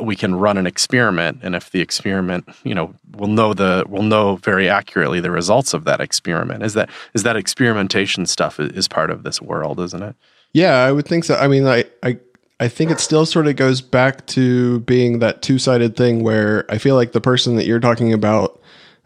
[0.00, 4.02] we can run an experiment, and if the experiment, you know, we'll know the we'll
[4.02, 6.62] know very accurately the results of that experiment.
[6.62, 10.16] Is that is that experimentation stuff is part of this world, isn't it?
[10.52, 11.36] Yeah, I would think so.
[11.36, 12.18] I mean, I I
[12.60, 16.64] I think it still sort of goes back to being that two sided thing where
[16.70, 18.60] I feel like the person that you're talking about,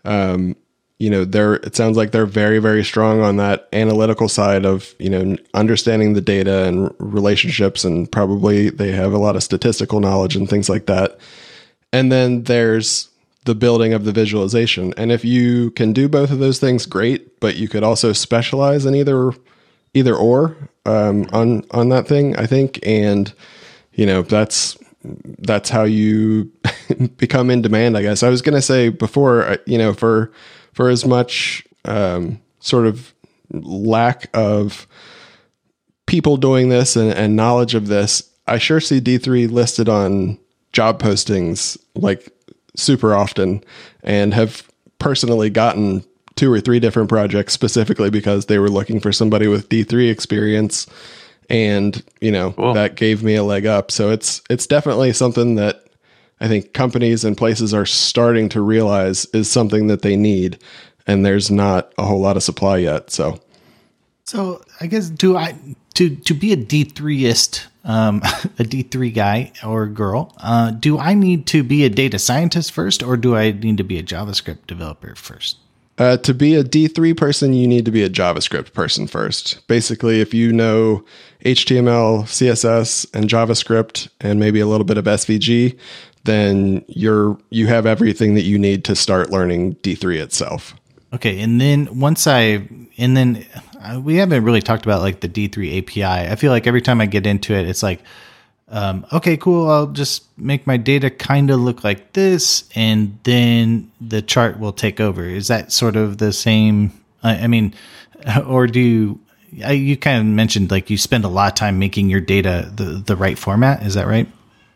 [0.04, 0.54] um,
[0.98, 4.94] you know, they're, it sounds like they're very, very strong on that analytical side of,
[4.98, 10.00] you know, understanding the data and relationships, and probably they have a lot of statistical
[10.00, 11.18] knowledge and things like that.
[11.92, 13.08] And then there's
[13.48, 14.92] the building of the visualization.
[14.98, 18.84] And if you can do both of those things, great, but you could also specialize
[18.84, 19.32] in either
[19.94, 22.36] either or um, on on that thing.
[22.36, 23.32] I think, and
[23.94, 24.76] you know that's
[25.38, 26.52] that's how you
[27.16, 27.96] become in demand.
[27.96, 30.30] I guess I was going to say before, uh, you know, for
[30.74, 33.14] for as much um, sort of
[33.50, 34.86] lack of
[36.04, 40.38] people doing this and, and knowledge of this, I sure see D three listed on
[40.72, 42.30] job postings like
[42.78, 43.62] super often,
[44.02, 44.66] and have
[44.98, 46.04] personally gotten
[46.36, 50.86] two or three different projects specifically because they were looking for somebody with D3 experience.
[51.50, 52.74] And you know cool.
[52.74, 53.90] that gave me a leg up.
[53.90, 55.84] So it's it's definitely something that
[56.40, 60.62] I think companies and places are starting to realize is something that they need.
[61.06, 63.10] And there's not a whole lot of supply yet.
[63.10, 63.40] So
[64.24, 65.56] so I guess do I
[65.98, 68.18] to to be a D3ist um,
[68.58, 73.02] a D3 guy or girl, uh, do I need to be a data scientist first,
[73.02, 75.56] or do I need to be a JavaScript developer first?
[75.96, 79.66] Uh, to be a D3 person, you need to be a JavaScript person first.
[79.66, 81.04] Basically, if you know
[81.44, 85.76] HTML, CSS, and JavaScript, and maybe a little bit of SVG,
[86.22, 90.74] then you're you have everything that you need to start learning D3 itself.
[91.12, 93.44] Okay, and then once I and then
[93.80, 96.30] uh, we haven't really talked about like the D3 API.
[96.30, 98.02] I feel like every time I get into it, it's like
[98.70, 99.70] um, okay, cool.
[99.70, 104.72] I'll just make my data kind of look like this, and then the chart will
[104.72, 105.24] take over.
[105.24, 106.92] Is that sort of the same?
[107.22, 107.74] I, I mean,
[108.46, 109.20] or do you?
[109.50, 113.02] You kind of mentioned like you spend a lot of time making your data the
[113.04, 113.82] the right format.
[113.82, 114.28] Is that right?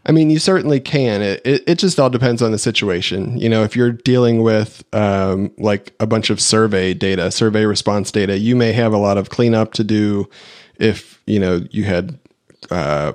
[0.05, 1.23] I mean, you certainly can.
[1.23, 3.39] It, it, it just all depends on the situation.
[3.39, 8.11] You know, if you're dealing with um, like a bunch of survey data, survey response
[8.11, 10.29] data, you may have a lot of cleanup to do.
[10.79, 12.19] If you know you had
[12.71, 13.13] uh,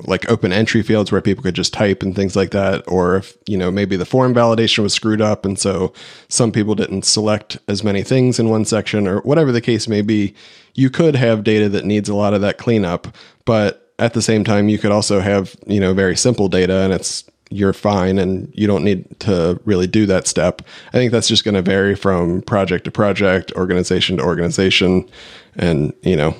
[0.00, 3.36] like open entry fields where people could just type and things like that, or if
[3.48, 5.92] you know maybe the form validation was screwed up and so
[6.28, 10.02] some people didn't select as many things in one section or whatever the case may
[10.02, 10.34] be,
[10.74, 13.08] you could have data that needs a lot of that cleanup,
[13.44, 16.92] but at the same time you could also have you know very simple data and
[16.92, 20.62] it's you're fine and you don't need to really do that step.
[20.88, 25.08] I think that's just going to vary from project to project, organization to organization,
[25.56, 26.36] and you know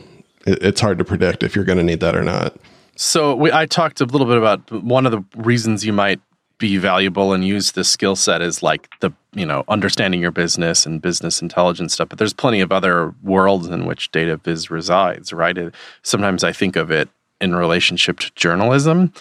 [0.47, 2.57] it, it's hard to predict if you're going to need that or not.
[2.97, 6.21] So we, I talked a little bit about one of the reasons you might
[6.59, 10.85] be valuable and use this skill set is like the you know understanding your business
[10.85, 12.09] and business intelligence stuff.
[12.09, 15.57] But there's plenty of other worlds in which data viz resides, right?
[15.57, 17.09] It, sometimes I think of it
[17.41, 19.13] in relationship to journalism,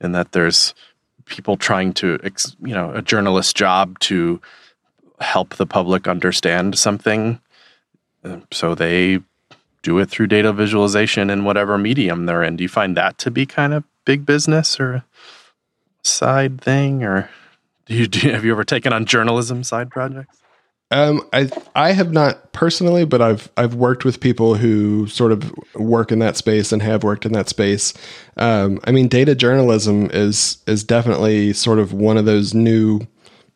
[0.00, 0.74] in that there's
[1.26, 2.18] people trying to
[2.62, 4.40] you know a journalist's job to
[5.20, 7.40] help the public understand something,
[8.24, 9.20] uh, so they
[9.82, 12.56] do it through data visualization in whatever medium they're in.
[12.56, 15.04] Do you find that to be kind of big business or
[16.02, 17.30] side thing, or
[17.86, 20.38] do you do, have you ever taken on journalism side projects?
[20.90, 25.52] Um, I I have not personally, but I've I've worked with people who sort of
[25.74, 27.94] work in that space and have worked in that space.
[28.36, 33.00] Um, I mean, data journalism is is definitely sort of one of those new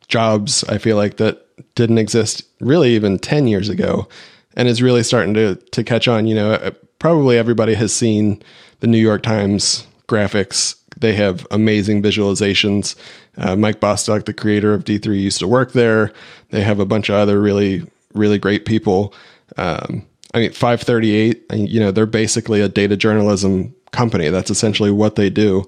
[0.09, 0.65] jobs.
[0.65, 4.09] I feel like that didn't exist really even ten years ago
[4.55, 6.27] and is really starting to to catch on.
[6.27, 8.43] You know, uh, probably everybody has seen
[8.81, 10.77] the New York Times graphics.
[10.99, 12.97] They have amazing visualizations.
[13.39, 16.13] Uh, Mike Bostock, the creator of D3, used to work there.
[16.51, 19.15] They have a bunch of other really really great people.
[19.57, 21.45] Um, I mean, 538.
[21.53, 24.29] You know, they're basically a data journalism company.
[24.29, 25.65] That's essentially what they do.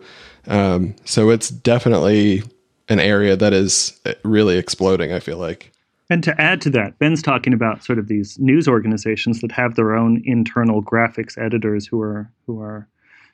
[0.47, 2.43] Um, so it's definitely
[2.89, 5.13] an area that is uh, really exploding.
[5.13, 5.73] I feel like.
[6.11, 9.77] And to add to that, Ben's talking about sort of these news organizations that have
[9.77, 12.89] their own internal graphics editors who are who are,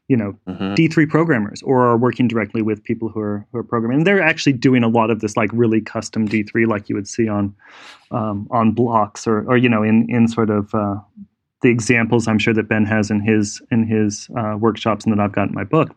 [0.08, 0.74] you know, mm-hmm.
[0.74, 3.98] D3 programmers or are working directly with people who are who are programming.
[3.98, 7.08] And they're actually doing a lot of this like really custom D3 like you would
[7.08, 7.54] see on
[8.10, 10.96] um, on blocks or or you know in in sort of uh,
[11.62, 15.20] the examples I'm sure that Ben has in his in his uh, workshops and that
[15.20, 15.90] I've got in my book.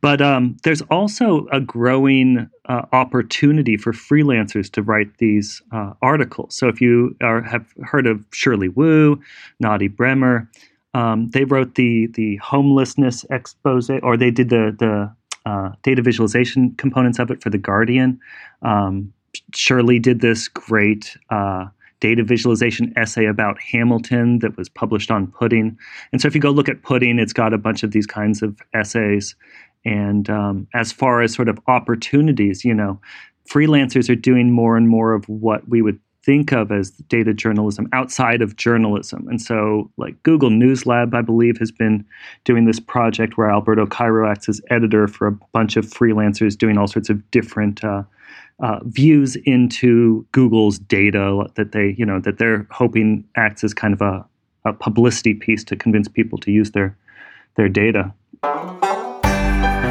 [0.00, 6.54] But um, there's also a growing uh, opportunity for freelancers to write these uh, articles.
[6.56, 9.18] So if you are, have heard of Shirley Wu,
[9.62, 10.50] Nadieh Bremer,
[10.94, 15.12] um, they wrote the the homelessness expose, or they did the the
[15.46, 18.20] uh, data visualization components of it for the Guardian.
[18.62, 19.12] Um,
[19.54, 21.66] Shirley did this great uh,
[22.00, 25.76] data visualization essay about Hamilton that was published on Pudding.
[26.12, 28.42] And so if you go look at Pudding, it's got a bunch of these kinds
[28.42, 29.34] of essays.
[29.84, 33.00] And um, as far as sort of opportunities, you know,
[33.48, 37.88] freelancers are doing more and more of what we would think of as data journalism
[37.92, 39.26] outside of journalism.
[39.28, 42.04] And so, like Google News Lab, I believe, has been
[42.44, 46.76] doing this project where Alberto Cairo acts as editor for a bunch of freelancers doing
[46.76, 48.02] all sorts of different uh,
[48.60, 53.94] uh, views into Google's data that they, you know, that they're hoping acts as kind
[53.94, 54.24] of a,
[54.64, 56.96] a publicity piece to convince people to use their
[57.56, 58.12] their data.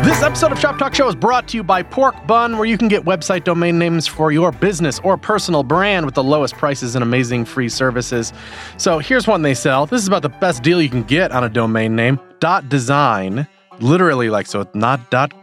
[0.08, 2.78] This episode of Shop Talk Show is brought to you by Pork Bun, where you
[2.78, 6.96] can get website domain names for your business or personal brand with the lowest prices
[6.96, 8.32] and amazing free services.
[8.78, 9.86] So here's one they sell.
[9.86, 12.22] This is about the best deal you can get on a domain name.
[12.40, 13.46] Dot design
[13.80, 15.00] literally like so not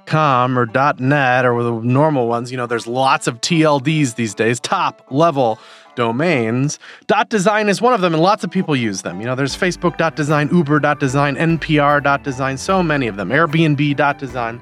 [0.07, 0.67] com or
[0.99, 5.57] net or the normal ones you know there's lots of tlds these days top level
[5.97, 6.79] domains.
[7.29, 9.21] Design is one of them and lots of people use them.
[9.21, 13.17] You know there's facebook dot design uber dot design npr dot design so many of
[13.17, 14.61] them airbnb dot design.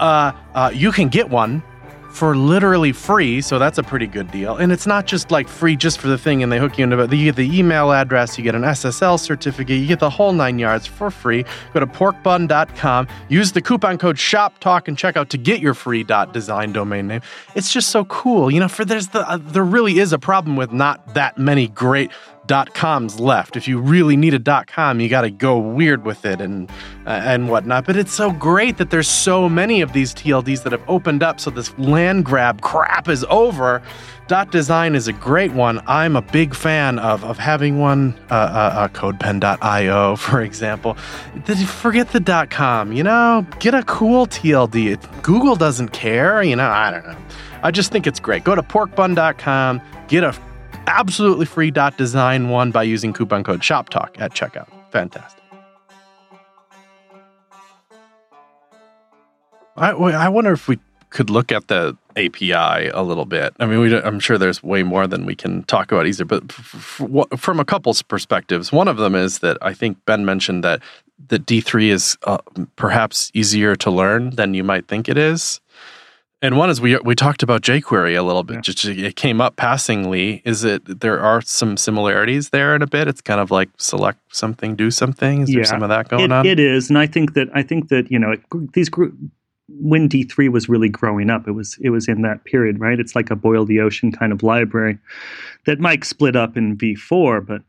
[0.00, 1.62] Uh, uh, you can get one
[2.18, 4.56] for literally free, so that's a pretty good deal.
[4.56, 6.98] And it's not just like free just for the thing and they hook you into
[6.98, 7.12] it.
[7.12, 10.58] You get the email address, you get an SSL certificate, you get the whole nine
[10.58, 11.44] yards for free.
[11.72, 16.02] Go to porkbun.com, use the coupon code SHOPTALK and check out to get your free
[16.02, 17.20] .dot .design domain name.
[17.54, 18.50] It's just so cool.
[18.50, 21.68] You know, for there's the uh, there really is a problem with not that many
[21.68, 22.10] great
[22.48, 23.56] dot coms left.
[23.56, 26.68] If you really need a dot com, you got to go weird with it and
[27.06, 27.86] uh, and whatnot.
[27.86, 31.38] But it's so great that there's so many of these TLDs that have opened up,
[31.38, 33.80] so this land grab crap is over.
[34.26, 35.80] Dot design is a great one.
[35.86, 38.18] I'm a big fan of of having one.
[38.30, 38.38] Uh, uh,
[38.74, 40.94] uh CodePen.io, for example.
[40.94, 42.92] Forget the dot com.
[42.92, 45.22] You know, get a cool TLD.
[45.22, 46.42] Google doesn't care.
[46.42, 47.16] You know, I don't know.
[47.62, 48.44] I just think it's great.
[48.44, 50.32] Go to porkbun.com, get a
[50.88, 54.68] absolutely free dot design one by using coupon code ShopTalk at checkout.
[54.90, 55.42] Fantastic.
[59.76, 60.78] I, I wonder if we
[61.10, 63.54] could look at the API a little bit.
[63.60, 66.42] I mean, we, I'm sure there's way more than we can talk about easier, but
[66.50, 70.64] f- f- from a couple's perspectives, one of them is that I think Ben mentioned
[70.64, 70.82] that
[71.28, 72.38] that D3 is uh,
[72.76, 75.60] perhaps easier to learn than you might think it is.
[76.40, 78.56] And one is we we talked about jQuery a little bit.
[78.56, 78.60] Yeah.
[78.60, 80.40] Just it came up passingly.
[80.44, 83.08] Is it there are some similarities there in a bit?
[83.08, 85.42] It's kind of like select something, do something.
[85.42, 86.46] Is yeah, there some of that going it, on?
[86.46, 89.16] It is, and I think that I think that you know it, these group
[89.68, 93.00] when D three was really growing up, it was it was in that period, right?
[93.00, 94.98] It's like a boil the ocean kind of library
[95.66, 97.62] that Mike split up in V four, but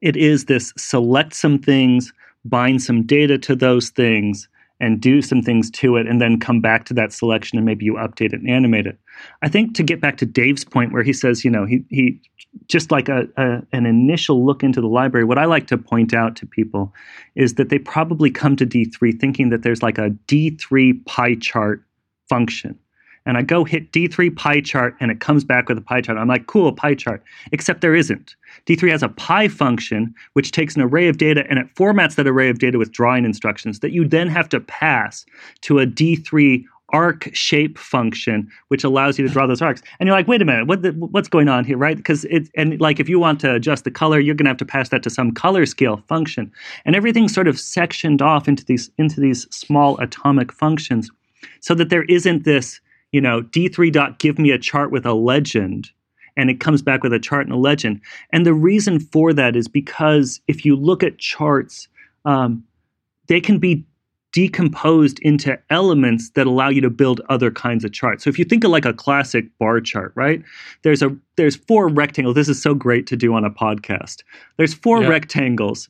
[0.00, 2.10] it is this select some things,
[2.46, 4.48] bind some data to those things
[4.82, 7.84] and do some things to it and then come back to that selection and maybe
[7.84, 8.98] you update it and animate it.
[9.40, 12.20] I think to get back to Dave's point where he says, you know, he he
[12.66, 16.12] just like a, a, an initial look into the library, what I like to point
[16.12, 16.92] out to people
[17.36, 21.84] is that they probably come to D3 thinking that there's like a D3 pie chart
[22.28, 22.76] function
[23.26, 26.18] and I go hit D3 pie chart and it comes back with a pie chart.
[26.18, 27.22] I'm like, cool, pie chart.
[27.52, 28.34] Except there isn't.
[28.66, 32.26] D3 has a pie function which takes an array of data and it formats that
[32.26, 35.24] array of data with drawing instructions that you then have to pass
[35.62, 40.16] to a D3 arc shape function which allows you to draw those arcs and you're
[40.16, 43.00] like wait a minute what the, what's going on here right because it's and like
[43.00, 45.08] if you want to adjust the color you're going to have to pass that to
[45.08, 46.52] some color scale function
[46.84, 51.10] and everything's sort of sectioned off into these into these small atomic functions
[51.60, 52.80] so that there isn't this
[53.12, 55.90] you know, D3 dot give me a chart with a legend,
[56.36, 58.00] and it comes back with a chart and a legend.
[58.32, 61.88] And the reason for that is because if you look at charts,
[62.24, 62.64] um,
[63.28, 63.84] they can be
[64.32, 68.24] decomposed into elements that allow you to build other kinds of charts.
[68.24, 70.42] So if you think of like a classic bar chart, right?
[70.82, 72.34] There's a there's four rectangles.
[72.34, 74.22] This is so great to do on a podcast.
[74.56, 75.08] There's four yeah.
[75.08, 75.88] rectangles.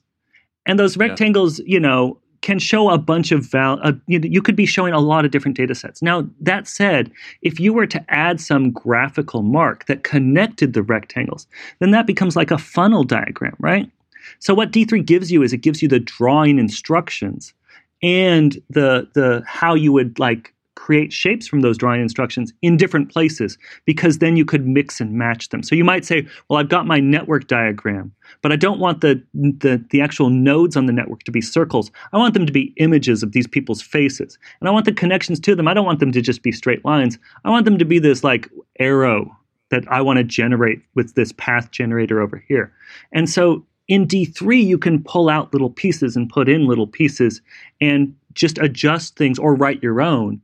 [0.66, 1.64] And those rectangles, yeah.
[1.66, 3.78] you know, can show a bunch of val.
[3.82, 6.02] Uh, you, you could be showing a lot of different data sets.
[6.02, 11.46] Now, that said, if you were to add some graphical mark that connected the rectangles,
[11.78, 13.90] then that becomes like a funnel diagram, right?
[14.38, 17.54] So what D3 gives you is it gives you the drawing instructions
[18.02, 23.10] and the the how you would like create shapes from those drawing instructions in different
[23.10, 25.62] places because then you could mix and match them.
[25.62, 29.22] So you might say, well, I've got my network diagram, but I don't want the,
[29.34, 31.90] the, the actual nodes on the network to be circles.
[32.12, 34.38] I want them to be images of these people's faces.
[34.60, 35.68] And I want the connections to them.
[35.68, 37.18] I don't want them to just be straight lines.
[37.44, 38.48] I want them to be this like
[38.78, 39.36] arrow
[39.70, 42.72] that I want to generate with this path generator over here.
[43.12, 47.42] And so in D3, you can pull out little pieces and put in little pieces
[47.80, 50.40] and just adjust things or write your own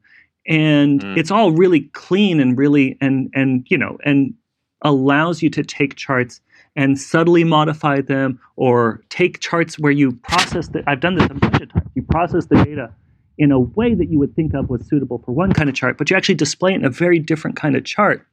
[0.49, 1.16] and mm.
[1.16, 4.34] it's all really clean and really and and you know and
[4.82, 6.40] allows you to take charts
[6.74, 11.34] and subtly modify them or take charts where you process the I've done this a
[11.34, 11.88] bunch of times.
[11.94, 12.92] You process the data
[13.36, 15.96] in a way that you would think of was suitable for one kind of chart,
[15.99, 18.26] but you actually display it in a very different kind of chart.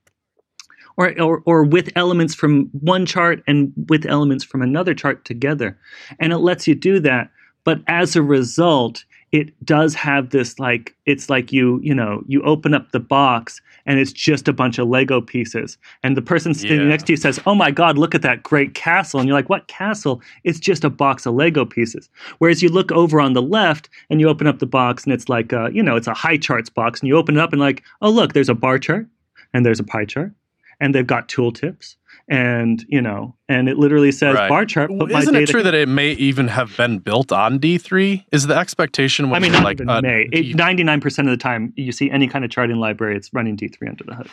[0.98, 5.78] Or, or, or with elements from one chart and with elements from another chart together.
[6.22, 7.30] And it lets you do that.
[7.66, 9.04] But as a result,
[9.36, 13.60] it does have this like it's like you you know you open up the box
[13.86, 15.78] and it's just a bunch of lego pieces.
[16.04, 16.88] And the person sitting yeah.
[16.88, 19.20] next to you says oh my god look at that great castle.
[19.20, 20.22] And you're like what castle?
[20.46, 22.10] It's just a box of lego pieces.
[22.38, 25.28] Whereas you look over on the left and you open up the box and it's
[25.28, 27.84] like a, you know it's a Highcharts box and you open it up and like
[28.02, 29.06] oh look there's a bar chart
[29.54, 30.32] and there's a pie chart
[30.80, 31.96] and they've got tooltips
[32.28, 34.50] and you know, and it literally says right.
[34.50, 34.92] bar chart.
[34.92, 38.26] Isn't it true that it may even have been built on D three?
[38.32, 39.32] Is the expectation?
[39.32, 40.28] I mean, not like even may.
[40.56, 43.56] Ninety nine percent of the time, you see any kind of charting library, it's running
[43.56, 44.30] D three under the hood.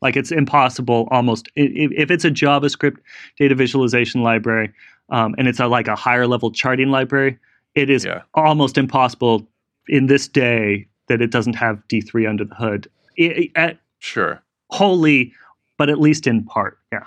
[0.00, 2.98] Like it's impossible almost if it's a JavaScript
[3.38, 4.72] data visualization library
[5.10, 7.38] um, and it's a, like a higher level charting library,
[7.74, 8.22] it is yeah.
[8.34, 9.46] almost impossible
[9.88, 12.88] in this day that it doesn't have D3 under the hood.
[13.16, 14.42] It, it, sure.
[14.70, 15.32] Wholly,
[15.76, 16.78] but at least in part.
[16.92, 17.04] Yeah.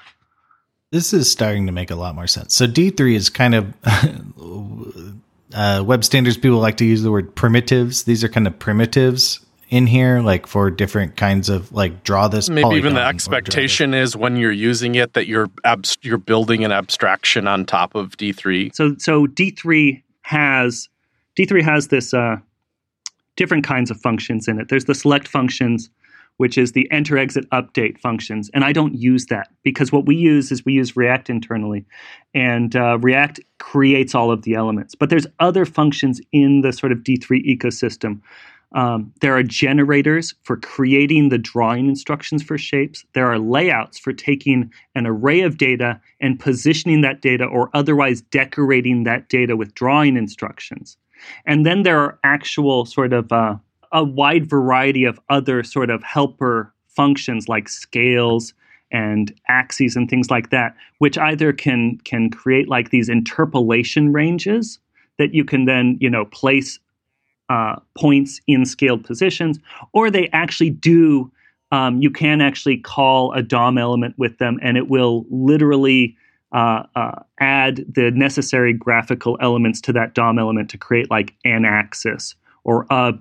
[0.92, 2.56] This is starting to make a lot more sense.
[2.56, 3.74] So D3 is kind of
[5.54, 6.38] uh, web standards.
[6.38, 8.04] People like to use the word primitives.
[8.04, 12.50] These are kind of primitives in here, like for different kinds of like draw this.
[12.50, 16.72] Maybe even the expectation is when you're using it that you're abs- you're building an
[16.72, 18.74] abstraction on top of D3.
[18.74, 20.88] So so D3 has
[21.38, 22.38] D3 has this uh,
[23.36, 24.70] different kinds of functions in it.
[24.70, 25.90] There's the select functions,
[26.38, 28.50] which is the enter exit update functions.
[28.54, 31.86] And I don't use that because what we use is we use React internally,
[32.34, 34.96] and uh, React creates all of the elements.
[34.96, 38.22] But there's other functions in the sort of D3 ecosystem.
[38.74, 43.06] Um, there are generators for creating the drawing instructions for shapes.
[43.14, 48.22] There are layouts for taking an array of data and positioning that data or otherwise
[48.22, 50.98] decorating that data with drawing instructions.
[51.46, 53.56] And then there are actual sort of uh,
[53.92, 58.54] a wide variety of other sort of helper functions like scales
[58.92, 64.80] and axes and things like that, which either can can create like these interpolation ranges
[65.18, 66.80] that you can then you know place
[67.50, 69.60] uh, points in scaled positions,
[69.94, 71.32] or they actually do.
[71.70, 76.16] Um, you can actually call a DOM element with them, and it will literally
[76.54, 81.66] uh, uh, add the necessary graphical elements to that DOM element to create like an
[81.66, 83.14] axis or a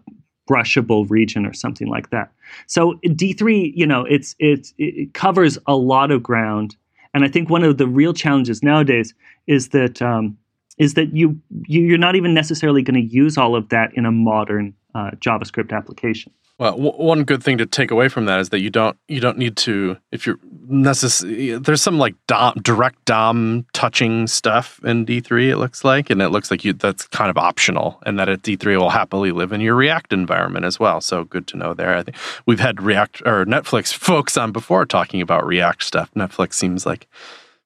[0.49, 2.31] brushable region or something like that.
[2.67, 6.77] So D3, you know, it's, it's it covers a lot of ground,
[7.15, 9.15] and I think one of the real challenges nowadays
[9.47, 10.37] is that um,
[10.79, 14.07] is that you, you you're not even necessarily going to use all of that in
[14.07, 16.33] a modern uh, JavaScript application.
[16.59, 19.21] Well, w- one good thing to take away from that is that you don't you
[19.21, 20.39] don't need to if you're
[20.69, 21.59] necessary.
[21.59, 25.51] There's some like DOM, direct DOM touching stuff in D3.
[25.51, 28.43] It looks like, and it looks like you that's kind of optional, and that at
[28.43, 31.03] D3 will happily live in your React environment as well.
[31.03, 31.95] So good to know there.
[31.95, 36.11] I think we've had React or Netflix folks on before talking about React stuff.
[36.15, 37.07] Netflix seems like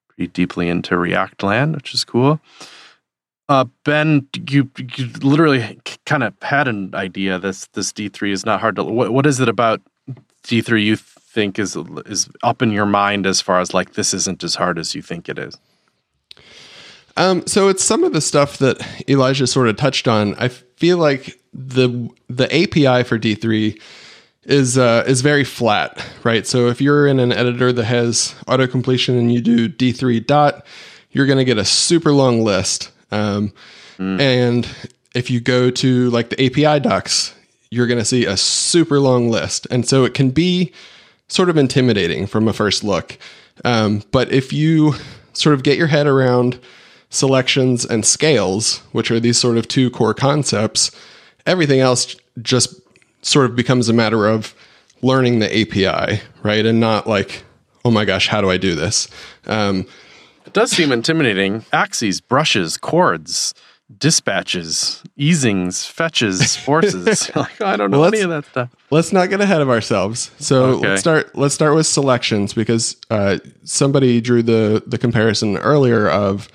[0.09, 2.41] pretty deeply into React land, which is cool.
[3.51, 7.37] Uh, ben, you, you literally kind of had an idea.
[7.37, 8.83] This this D three is not hard to.
[8.85, 9.81] What, what is it about
[10.43, 11.75] D three you think is
[12.05, 15.01] is up in your mind as far as like this isn't as hard as you
[15.01, 15.57] think it is?
[17.17, 20.33] Um, so it's some of the stuff that Elijah sort of touched on.
[20.35, 23.77] I feel like the the API for D three
[24.43, 26.47] is uh, is very flat, right?
[26.47, 30.21] So if you're in an editor that has auto completion and you do D three
[30.21, 30.65] dot,
[31.11, 33.53] you're going to get a super long list um,
[33.97, 34.19] mm.
[34.19, 34.67] And
[35.13, 37.33] if you go to like the API docs,
[37.69, 39.67] you're going to see a super long list.
[39.71, 40.71] And so it can be
[41.27, 43.17] sort of intimidating from a first look.
[43.63, 44.95] Um, but if you
[45.33, 46.59] sort of get your head around
[47.09, 50.91] selections and scales, which are these sort of two core concepts,
[51.45, 52.75] everything else just
[53.21, 54.55] sort of becomes a matter of
[55.01, 56.65] learning the API, right?
[56.65, 57.43] And not like,
[57.83, 59.07] oh my gosh, how do I do this?
[59.47, 59.85] Um,
[60.51, 61.63] it does seem intimidating.
[61.71, 63.53] Axes, brushes, chords,
[63.97, 67.33] dispatches, easings, fetches, forces.
[67.37, 68.69] like, I don't know well, any of that stuff.
[68.89, 70.29] Let's not get ahead of ourselves.
[70.39, 70.89] So okay.
[70.89, 71.37] let's start.
[71.37, 76.49] Let's start with selections because uh, somebody drew the the comparison earlier of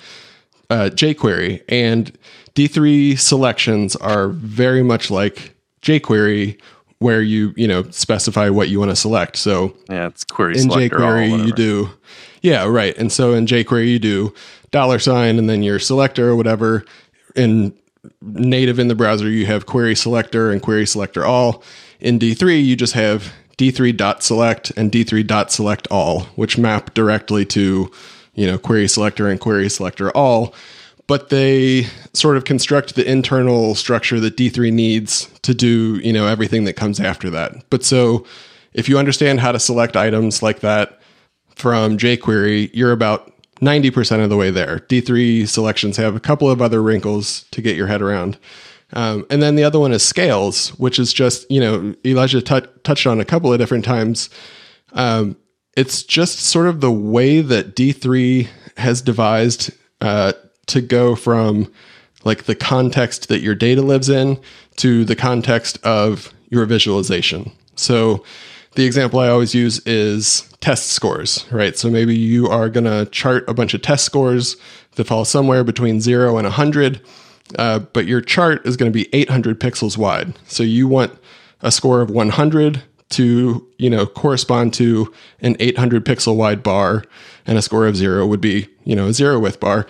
[0.68, 2.12] uh, jQuery and
[2.54, 6.60] D3 selections are very much like jQuery
[6.98, 9.36] where you you know specify what you want to select.
[9.36, 11.88] So yeah, it's query in jQuery you do
[12.46, 12.96] yeah, right.
[12.96, 14.32] And so in jQuery, you do
[14.70, 16.84] dollar sign and then your selector or whatever.
[17.34, 17.74] In
[18.22, 21.64] native in the browser, you have query selector and query selector all.
[21.98, 27.90] In D3, you just have d3.select and d3.select all, which map directly to,
[28.34, 30.54] you know, query selector and query selector all.
[31.08, 36.28] But they sort of construct the internal structure that D3 needs to do, you know,
[36.28, 37.68] everything that comes after that.
[37.70, 38.24] But so
[38.72, 41.00] if you understand how to select items like that,
[41.56, 44.80] from jQuery, you're about 90% of the way there.
[44.88, 48.38] D3 selections have a couple of other wrinkles to get your head around.
[48.92, 52.68] Um, and then the other one is scales, which is just, you know, Elijah t-
[52.84, 54.30] touched on a couple of different times.
[54.92, 55.36] Um,
[55.76, 60.34] it's just sort of the way that D3 has devised uh,
[60.66, 61.72] to go from
[62.24, 64.38] like the context that your data lives in
[64.76, 67.50] to the context of your visualization.
[67.76, 68.24] So
[68.76, 71.76] the example I always use is test scores, right?
[71.76, 74.56] So maybe you are going to chart a bunch of test scores
[74.94, 77.00] that fall somewhere between zero and 100,
[77.58, 80.38] uh, but your chart is going to be 800 pixels wide.
[80.46, 81.18] So you want
[81.62, 87.04] a score of 100 to you know correspond to an 800 pixel wide bar,
[87.46, 89.86] and a score of zero would be you know a zero width bar.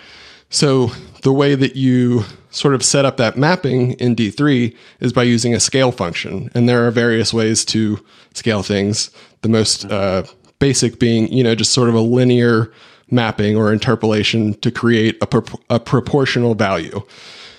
[0.49, 0.91] So
[1.27, 5.53] the way that you sort of set up that mapping in D3 is by using
[5.53, 6.49] a scale function.
[6.55, 8.01] And there are various ways to
[8.33, 9.11] scale things.
[9.41, 10.23] The most uh,
[10.59, 12.71] basic being, you know, just sort of a linear
[13.11, 17.01] mapping or interpolation to create a, pro- a proportional value.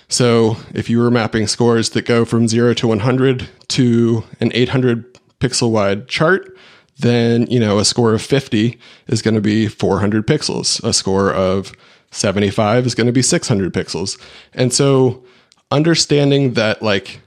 [0.09, 5.19] So if you were mapping scores that go from 0 to 100 to an 800
[5.41, 6.57] pixel wide chart,
[7.01, 10.83] then, you know, a score of 50 is going to be 400 pixels.
[10.83, 11.75] A score of
[12.11, 14.21] 75 is going to be 600 pixels.
[14.55, 15.23] And so
[15.71, 17.21] understanding that like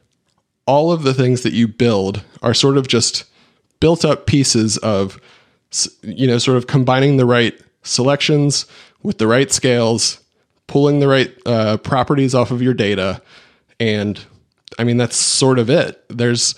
[0.65, 3.25] all of the things that you build are sort of just
[3.79, 5.19] built up pieces of
[6.01, 8.65] you know sort of combining the right selections
[9.03, 10.19] with the right scales
[10.67, 13.21] pulling the right uh, properties off of your data
[13.79, 14.25] and
[14.79, 16.55] i mean that's sort of it there's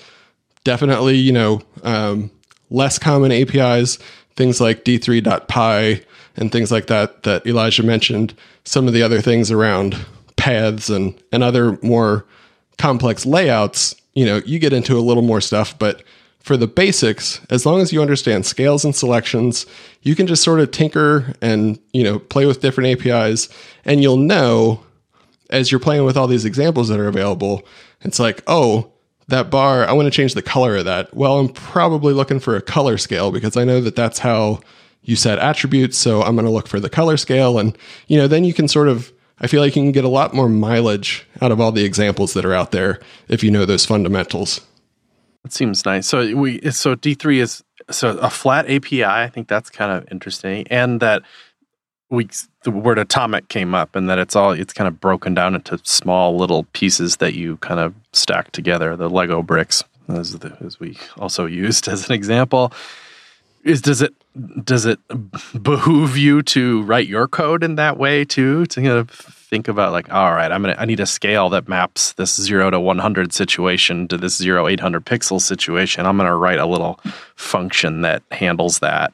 [0.63, 2.30] definitely you know um,
[2.69, 3.97] less common apis
[4.36, 6.01] things like d3.pie
[6.36, 10.06] and things like that that Elijah mentioned, some of the other things around
[10.36, 12.26] paths and and other more
[12.78, 16.04] complex layouts, you know, you get into a little more stuff, but
[16.40, 19.66] for the basics, as long as you understand scales and selections,
[20.02, 23.48] you can just sort of tinker and, you know, play with different APIs
[23.86, 24.84] and you'll know
[25.50, 27.62] as you're playing with all these examples that are available,
[28.02, 28.92] it's like, oh,
[29.30, 31.14] that bar, I want to change the color of that.
[31.14, 34.60] Well, I'm probably looking for a color scale because I know that that's how
[35.04, 35.97] you set attributes.
[35.97, 37.60] So I'm going to look for the color scale.
[37.60, 37.78] And,
[38.08, 40.34] you know, then you can sort of, I feel like you can get a lot
[40.34, 43.86] more mileage out of all the examples that are out there if you know those
[43.86, 44.62] fundamentals.
[45.43, 46.08] That seems nice.
[46.08, 49.04] So we, so D3 is, so a flat API.
[49.04, 50.66] I think that's kind of interesting.
[50.70, 51.24] And that
[52.10, 52.30] we,
[52.64, 55.78] the word atomic came up and that it's all, it's kind of broken down into
[55.84, 60.80] small little pieces that you kind of stack together, the Lego bricks, as, the, as
[60.80, 62.72] we also used as an example
[63.64, 64.14] is does it
[64.64, 65.00] does it
[65.62, 69.92] behoove you to write your code in that way too to kind of think about
[69.92, 73.32] like all right i'm gonna i need a scale that maps this 0 to 100
[73.32, 76.06] situation to this 0 800 pixel situation.
[76.06, 77.00] I'm gonna write a little
[77.36, 79.14] function that handles that.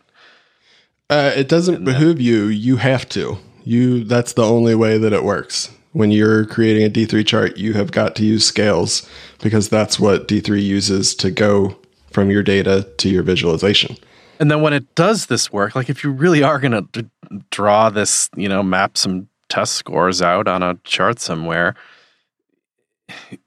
[1.10, 2.46] Uh, it doesn't and behoove then, you.
[2.46, 3.38] You have to.
[3.64, 5.70] You that's the only way that it works.
[5.92, 9.10] When you're creating a d3 chart you have got to use scales
[9.42, 11.78] because that's what d3 uses to go
[12.12, 13.98] from your data to your visualization
[14.40, 17.10] and then when it does this work, like if you really are going to
[17.52, 21.76] draw this, you know, map some test scores out on a chart somewhere,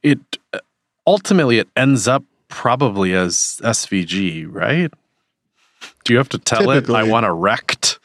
[0.02, 0.20] it
[0.52, 0.58] uh,
[1.06, 4.92] ultimately it ends up probably as SVG, right?
[6.04, 6.94] Do you have to tell Typically.
[6.94, 7.98] it I want a rect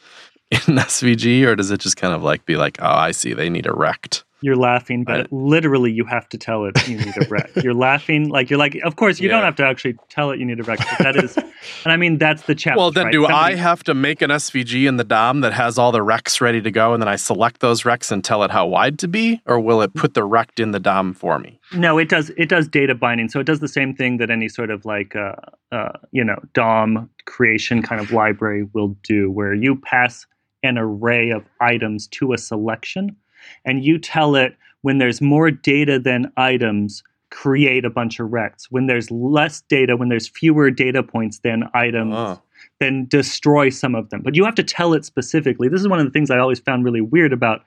[0.50, 3.50] in SVG, or does it just kind of like be like, oh, I see, they
[3.50, 4.24] need a rect?
[4.40, 5.32] You're laughing, but right.
[5.32, 7.50] literally you have to tell it you need a rec.
[7.62, 9.34] you're laughing like you're like, of course you yeah.
[9.34, 10.78] don't have to actually tell it you need a rec.
[10.78, 12.78] But that is, and I mean that's the challenge.
[12.78, 13.12] Well, then right?
[13.12, 16.00] do Somebody, I have to make an SVG in the DOM that has all the
[16.00, 18.98] recs ready to go, and then I select those recs and tell it how wide
[19.00, 21.58] to be, or will it put the rect in the DOM for me?
[21.74, 22.30] No, it does.
[22.36, 25.16] It does data binding, so it does the same thing that any sort of like,
[25.16, 25.34] uh,
[25.72, 30.26] uh, you know, DOM creation kind of library will do, where you pass
[30.62, 33.16] an array of items to a selection
[33.64, 38.70] and you tell it when there's more data than items, create a bunch of rects.
[38.70, 42.40] When there's less data, when there's fewer data points than items, oh.
[42.80, 44.22] then destroy some of them.
[44.22, 45.68] But you have to tell it specifically.
[45.68, 47.62] This is one of the things I always found really weird about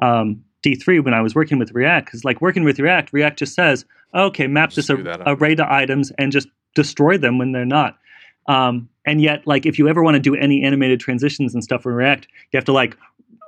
[0.00, 3.54] um, D3 when I was working with React, because like working with React, React just
[3.54, 7.64] says, okay, map just this a, array to items and just destroy them when they're
[7.64, 7.98] not.
[8.46, 11.84] Um, and yet, like if you ever want to do any animated transitions and stuff
[11.84, 12.96] in React, you have to like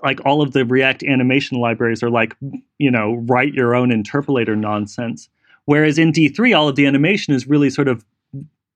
[0.05, 2.37] like all of the React animation libraries are like,
[2.79, 5.29] you know, write your own interpolator nonsense.
[5.65, 8.05] Whereas in D3, all of the animation is really sort of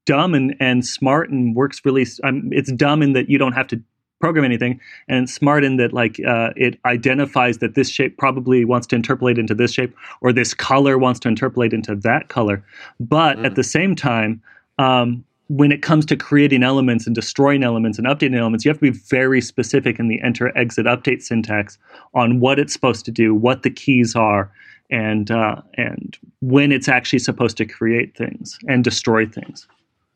[0.06, 2.06] dumb and, and smart and works really.
[2.24, 3.82] Um, it's dumb in that you don't have to
[4.20, 8.86] program anything, and smart in that like uh, it identifies that this shape probably wants
[8.88, 12.64] to interpolate into this shape, or this color wants to interpolate into that color.
[12.98, 13.46] But mm.
[13.46, 14.42] at the same time,
[14.78, 18.78] um, when it comes to creating elements and destroying elements and updating elements, you have
[18.78, 21.78] to be very specific in the enter, exit, update syntax
[22.14, 24.50] on what it's supposed to do, what the keys are,
[24.90, 29.66] and uh, and when it's actually supposed to create things and destroy things.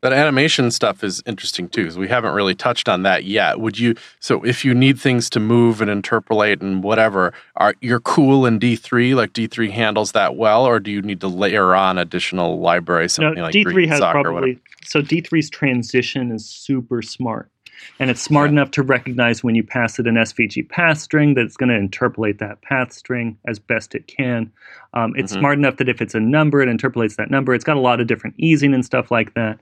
[0.02, 3.60] That animation stuff is interesting too, because we haven't really touched on that yet.
[3.60, 3.94] Would you?
[4.20, 8.58] So, if you need things to move and interpolate and whatever, are you're cool in
[8.58, 9.14] D three?
[9.14, 13.12] Like D three handles that well, or do you need to layer on additional libraries?
[13.12, 17.48] Something no, like D three has probably so D 3s transition is super smart.
[17.98, 18.52] And it's smart yeah.
[18.52, 21.76] enough to recognize when you pass it an SVG path string that it's going to
[21.76, 24.52] interpolate that path string as best it can.
[24.94, 25.40] Um, it's mm-hmm.
[25.40, 27.54] smart enough that if it's a number, it interpolates that number.
[27.54, 29.58] It's got a lot of different easing and stuff like that.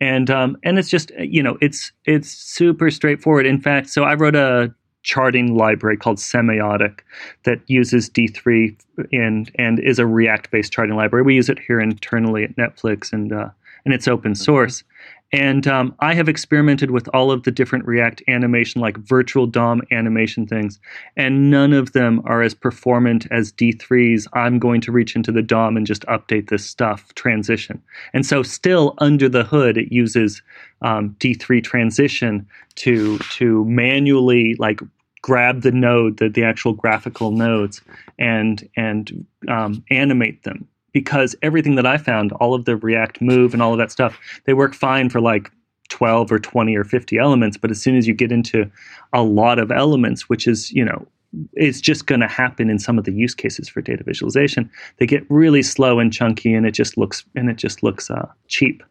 [0.00, 3.46] And um, and it's just you know it's it's super straightforward.
[3.46, 7.00] In fact, so I wrote a charting library called Semiotic
[7.44, 8.76] that uses D3
[9.12, 11.24] and and is a React based charting library.
[11.24, 13.50] We use it here internally at Netflix and uh,
[13.84, 14.84] and it's open source.
[15.32, 19.80] And um, I have experimented with all of the different React animation, like virtual DOM
[19.90, 20.78] animation things,
[21.16, 24.28] and none of them are as performant as D3's.
[24.34, 27.82] I'm going to reach into the DOM and just update this stuff transition.
[28.12, 30.42] And so, still under the hood, it uses
[30.82, 34.80] um, D3 transition to to manually like
[35.22, 37.80] grab the node, the, the actual graphical nodes,
[38.18, 43.52] and and um, animate them because everything that I found, all of the React Move
[43.52, 45.50] and all of that stuff, they work fine for like
[45.88, 47.56] 12 or 20 or 50 elements.
[47.56, 48.70] But as soon as you get into
[49.12, 51.06] a lot of elements, which is, you know,
[51.54, 54.70] it's just going to happen in some of the use cases for data visualization.
[54.98, 58.28] They get really slow and chunky, and it just looks and it just looks uh,
[58.48, 58.82] cheap.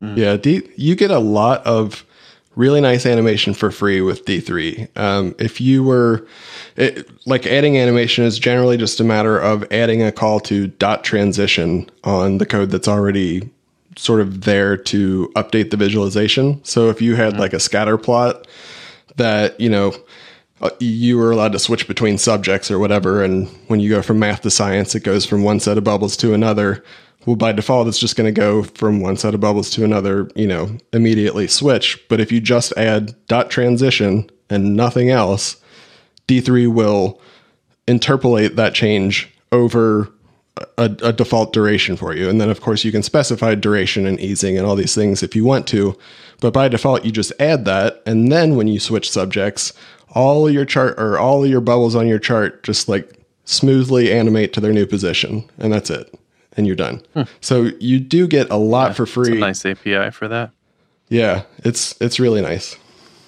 [0.00, 0.36] Yeah,
[0.76, 2.04] you get a lot of
[2.56, 4.88] really nice animation for free with D3.
[4.98, 6.26] Um, if you were
[6.74, 11.04] it, like adding animation is generally just a matter of adding a call to dot
[11.04, 13.48] transition on the code that's already
[13.96, 16.62] sort of there to update the visualization.
[16.64, 17.40] So if you had mm-hmm.
[17.40, 18.46] like a scatter plot
[19.16, 19.94] that, you know,
[20.60, 23.22] uh, you were allowed to switch between subjects or whatever.
[23.22, 26.16] And when you go from math to science, it goes from one set of bubbles
[26.18, 26.82] to another.
[27.26, 30.30] Well, by default, it's just going to go from one set of bubbles to another,
[30.36, 32.00] you know, immediately switch.
[32.08, 35.56] But if you just add dot transition and nothing else,
[36.28, 37.20] D3 will
[37.88, 40.12] interpolate that change over
[40.78, 42.30] a, a, default duration for you.
[42.30, 45.36] And then, of course, you can specify duration and easing and all these things if
[45.36, 45.98] you want to.
[46.40, 48.02] But by default, you just add that.
[48.06, 49.72] And then when you switch subjects,
[50.10, 54.60] all your chart or all your bubbles on your chart just like smoothly animate to
[54.60, 55.48] their new position.
[55.58, 56.14] And that's it.
[56.56, 57.02] And you're done.
[57.14, 57.22] Hmm.
[57.40, 59.38] So you do get a lot yeah, for free.
[59.38, 60.50] nice API for that.
[61.08, 62.76] Yeah, it's it's really nice.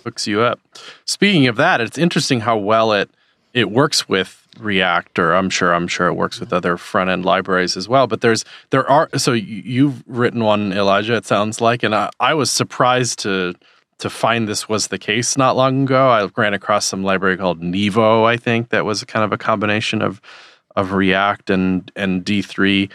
[0.04, 0.60] Hooks you up.
[1.04, 3.10] Speaking of that, it's interesting how well it
[3.52, 7.24] it works with React, or I'm sure I'm sure it works with other front end
[7.24, 8.06] libraries as well.
[8.06, 11.14] But there's there are so you've written one, Elijah.
[11.16, 13.54] It sounds like, and I, I was surprised to
[13.98, 16.08] to find this was the case not long ago.
[16.08, 20.02] I ran across some library called Nivo, I think, that was kind of a combination
[20.02, 20.20] of
[20.78, 22.90] of React and and D3,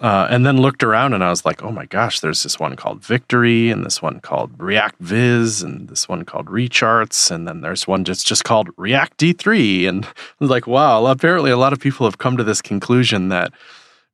[0.00, 2.76] uh, and then looked around and I was like, oh my gosh, there's this one
[2.76, 7.60] called Victory and this one called React Viz and this one called Recharts and then
[7.60, 11.72] there's one just just called React D3 and I was like, wow, apparently a lot
[11.72, 13.52] of people have come to this conclusion that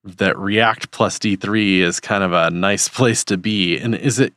[0.05, 3.79] that React plus D3 is kind of a nice place to be.
[3.79, 4.33] And is it?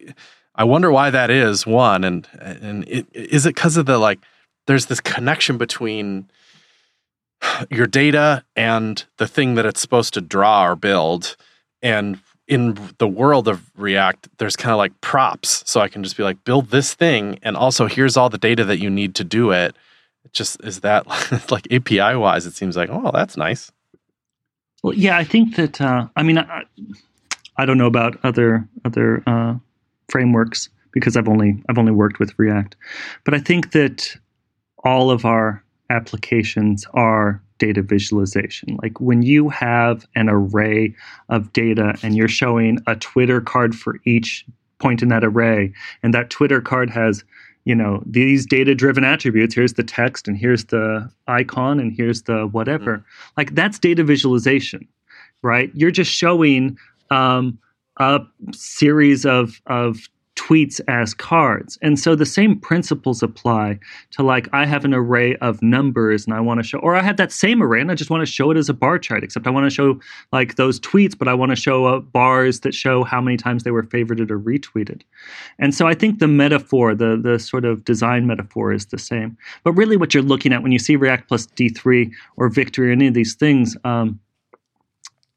[0.56, 1.66] I wonder why that is.
[1.66, 4.20] One and and it, is it because of the like?
[4.66, 6.30] There's this connection between
[7.70, 11.36] your data and the thing that it's supposed to draw or build.
[11.82, 15.64] And in the world of React, there's kind of like props.
[15.66, 17.40] So I can just be like, build this thing.
[17.44, 19.76] And also, here's all the data that you need to do it.
[20.24, 21.06] It just is that
[21.52, 23.72] like API wise, it seems like, oh, that's nice.
[24.84, 26.64] Well, yeah, I think that, uh, I mean, I,
[27.58, 29.56] I don't know about other, other, uh,
[30.10, 32.76] frameworks because I've only, I've only worked with React,
[33.26, 34.16] but I think that
[34.84, 38.78] all of our applications are data visualization.
[38.82, 40.96] Like when you have an array
[41.30, 44.46] of data and you're showing a Twitter card for each
[44.80, 45.74] point in that array,
[46.04, 47.24] and that Twitter card has
[47.66, 52.22] you know these data driven attributes here's the text and here's the icon and here's
[52.22, 53.34] the whatever mm-hmm.
[53.36, 54.88] like that's data visualization
[55.42, 56.78] right you're just showing
[57.12, 57.60] um,
[57.98, 58.22] a
[58.54, 60.08] series of of
[60.38, 61.78] tweets as cards.
[61.82, 63.80] And so the same principles apply
[64.12, 67.02] to like I have an array of numbers and I want to show or I
[67.02, 69.24] have that same array and I just want to show it as a bar chart
[69.24, 70.00] except I want to show
[70.32, 73.64] like those tweets but I want to show uh, bars that show how many times
[73.64, 75.02] they were favorited or retweeted.
[75.60, 79.38] And so I think the metaphor, the the sort of design metaphor is the same.
[79.64, 82.92] But really what you're looking at when you see React plus D3 or Victory or
[82.92, 84.20] any of these things um,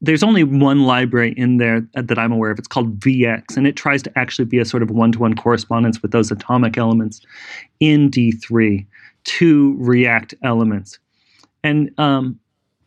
[0.01, 2.59] there's only one library in there that I'm aware of.
[2.59, 5.34] It's called VX, and it tries to actually be a sort of one to one
[5.34, 7.20] correspondence with those atomic elements
[7.80, 8.86] in D3
[9.24, 10.98] to React elements.
[11.62, 12.38] And um,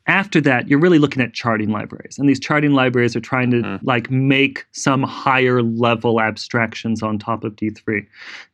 [0.07, 3.61] after that you're really looking at charting libraries and these charting libraries are trying to
[3.61, 3.79] mm.
[3.83, 8.05] like make some higher level abstractions on top of d3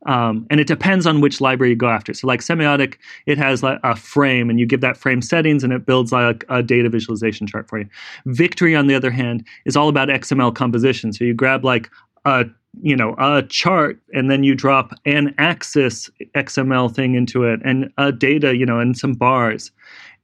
[0.05, 2.13] um, and it depends on which library you go after.
[2.13, 2.95] So like semiotic
[3.25, 6.45] it has like a frame and you give that frame settings and it builds like
[6.49, 7.89] a data visualization chart for you.
[8.25, 11.11] Victory on the other hand is all about xml composition.
[11.13, 11.89] So you grab like
[12.25, 12.45] a
[12.81, 17.91] you know a chart and then you drop an axis xml thing into it and
[17.97, 19.71] a data you know and some bars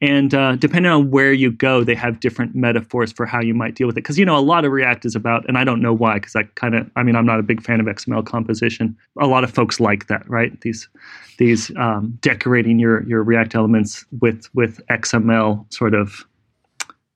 [0.01, 3.75] and uh, depending on where you go, they have different metaphors for how you might
[3.75, 4.01] deal with it.
[4.01, 6.35] Because, you know, a lot of React is about, and I don't know why, because
[6.35, 8.97] I kind of, I mean, I'm not a big fan of XML composition.
[9.19, 10.59] A lot of folks like that, right?
[10.61, 10.89] These,
[11.37, 16.25] these um, decorating your, your React elements with, with XML sort of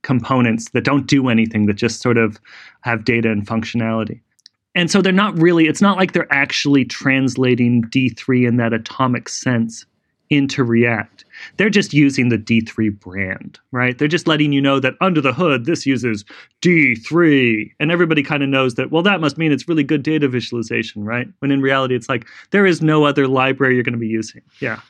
[0.01, 2.39] components that don't do anything, that just sort of
[2.82, 4.21] have data and functionality.
[4.73, 9.27] And so they're not really, it's not like they're actually translating D3 in that atomic
[9.27, 9.86] sense
[10.30, 11.25] into React.
[11.57, 13.97] They're just using the D3 brand, right?
[13.97, 16.23] They're just letting you know that under the hood, this uses
[16.61, 17.71] D3.
[17.80, 21.03] And everybody kind of knows that, well, that must mean it's really good data visualization,
[21.03, 21.27] right?
[21.39, 24.41] When in reality, it's like there is no other library you're going to be using.
[24.59, 24.82] Yeah.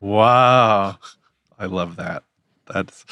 [0.00, 0.98] Wow.
[1.58, 2.22] I love that.
[2.66, 3.04] That's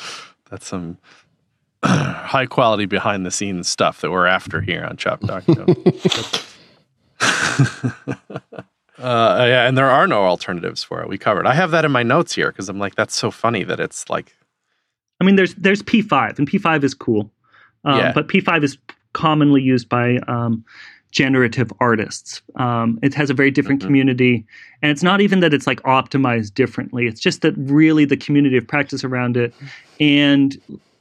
[0.50, 0.98] that's some
[1.84, 5.44] high quality behind the scenes stuff that we're after here on Shop Talk.
[8.98, 11.08] Uh, yeah, and there are no alternatives for it.
[11.08, 11.46] We covered.
[11.46, 14.08] I have that in my notes here because I'm like, that's so funny that it's
[14.10, 14.34] like.
[15.20, 17.30] I mean, there's there's P5, and P5 is cool,
[17.84, 18.12] um, yeah.
[18.12, 18.78] but P5 is
[19.12, 20.64] commonly used by um,
[21.10, 22.40] generative artists.
[22.56, 23.88] Um, it has a very different mm-hmm.
[23.88, 24.46] community,
[24.82, 27.06] and it's not even that it's like optimized differently.
[27.06, 29.54] It's just that really the community of practice around it,
[29.98, 30.56] and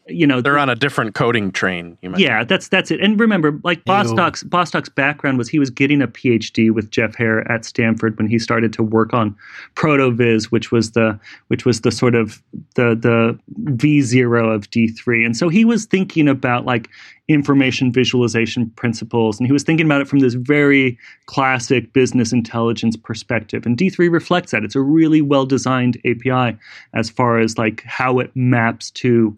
[0.09, 1.97] you know they're on a different coding train.
[2.01, 3.01] You might yeah, that's that's it.
[3.01, 7.39] And remember, like Bostock's Bostock's background was he was getting a PhD with Jeff Heer
[7.51, 9.35] at Stanford when he started to work on
[9.75, 12.41] Protovis, which was the which was the sort of
[12.75, 15.25] the the V zero of D three.
[15.25, 16.89] And so he was thinking about like
[17.27, 22.95] information visualization principles, and he was thinking about it from this very classic business intelligence
[22.95, 23.65] perspective.
[23.65, 24.63] And D three reflects that.
[24.63, 26.57] It's a really well designed API
[26.93, 29.37] as far as like how it maps to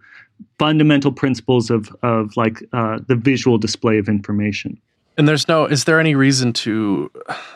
[0.58, 4.80] fundamental principles of of like uh, the visual display of information.
[5.18, 5.66] And there's no.
[5.66, 7.12] Is there any reason to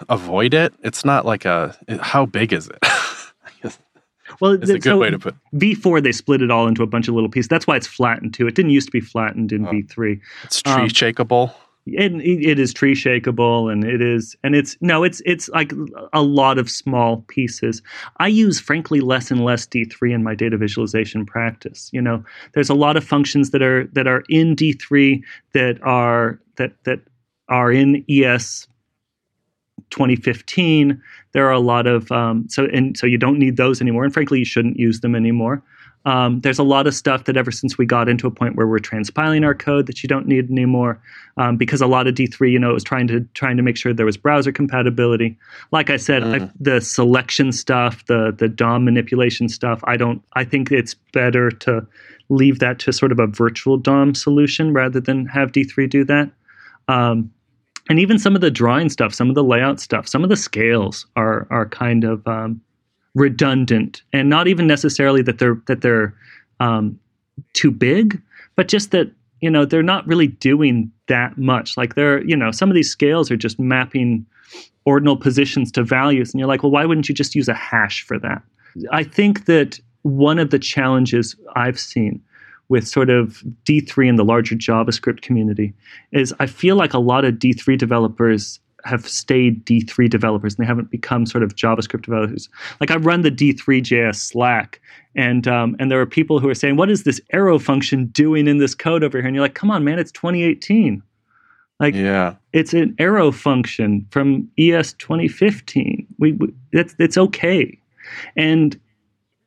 [0.10, 0.74] avoid it?
[0.84, 1.78] It's not like a.
[2.02, 2.80] How big is it?
[4.40, 5.36] Well, it's a good so way to put.
[5.54, 7.48] V4 they split it all into a bunch of little pieces.
[7.50, 8.48] That's why it's flattened too.
[8.48, 9.72] It didn't used to be flattened in Oh.
[9.72, 10.20] V3.
[10.46, 10.90] It's tree um,
[11.86, 15.74] It, it is tree shakeable and it is and it's no it's it's like
[16.14, 17.82] a lot of small pieces.
[18.18, 22.24] I use frankly less and less d3 in my data visualization practice you know?
[22.54, 25.22] There's a lot of functions that are that are in d3
[25.54, 27.00] that are that that
[27.50, 28.66] are in es
[29.90, 31.02] 2015
[31.34, 34.14] there are a lot of um, so and so you don't need those anymore and
[34.14, 35.62] frankly you shouldn't use them anymore
[36.06, 38.68] um, there's a lot of stuff that ever since we got into a point where
[38.68, 41.02] we're transpiling our code that you don't need anymore
[41.38, 43.94] um, because a lot of D3, you know, was trying to trying to make sure
[43.94, 45.38] there was browser compatibility.
[45.72, 50.22] Like I said, I, the selection stuff, the the DOM manipulation stuff, I don't.
[50.34, 51.88] I think it's better to
[52.30, 56.30] leave that to sort of a virtual DOM solution rather than have D3 do that.
[56.88, 57.32] Um,
[57.90, 60.38] and even some of the drawing stuff, some of the layout stuff, some of the
[60.38, 62.62] scales are are kind of um,
[63.16, 66.14] redundant, and not even necessarily that they're that they're
[66.60, 67.00] um,
[67.54, 68.22] too big,
[68.56, 69.12] but just that
[69.42, 71.78] you know they're not really doing that much.
[71.78, 74.26] Like they're you know some of these scales are just mapping
[74.86, 78.04] ordinal positions to values, and you're like, well, why wouldn't you just use a hash
[78.04, 78.42] for that?
[78.92, 82.22] I think that one of the challenges I've seen
[82.70, 85.74] with sort of D3 in the larger JavaScript community
[86.12, 90.68] is I feel like a lot of D3 developers have stayed D3 developers and they
[90.68, 92.50] haven't become sort of JavaScript developers.
[92.80, 94.82] Like I run the D3JS Slack,
[95.16, 98.48] and um, and there are people who are saying, "What is this arrow function doing
[98.48, 101.02] in this code over here?" And you're like, "Come on, man, it's 2018.
[101.80, 102.36] Like Yeah.
[102.52, 106.06] it's an arrow function from ES 2015.
[106.20, 107.78] We, we that's it's okay."
[108.36, 108.80] And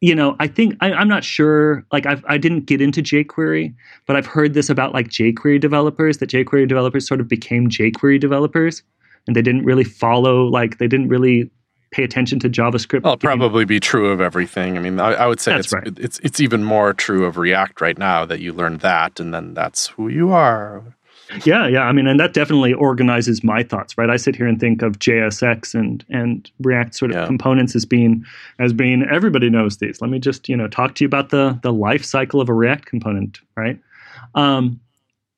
[0.02, 1.84] you know, I think I, I'm not sure.
[1.90, 3.74] Like, I've, I didn't get into jQuery,
[4.06, 8.20] but I've heard this about like jQuery developers that jQuery developers sort of became jQuery
[8.20, 8.82] developers,
[9.26, 10.44] and they didn't really follow.
[10.46, 11.50] Like, they didn't really
[11.92, 13.02] pay attention to JavaScript.
[13.04, 14.76] Well, it'll probably be true of everything.
[14.76, 15.98] I mean, I, I would say That's it's, right.
[15.98, 19.54] it's it's even more true of React right now that you learn that, and then
[19.54, 20.82] that's who you are.
[21.44, 21.80] Yeah, yeah.
[21.82, 24.10] I mean, and that definitely organizes my thoughts, right?
[24.10, 27.26] I sit here and think of JSX and and React sort of Yeah.
[27.26, 28.24] components as being
[28.60, 30.00] as being everybody knows these.
[30.00, 32.54] Let me just you know talk to you about the the life cycle of a
[32.54, 33.78] React component, right?
[34.34, 34.80] Um,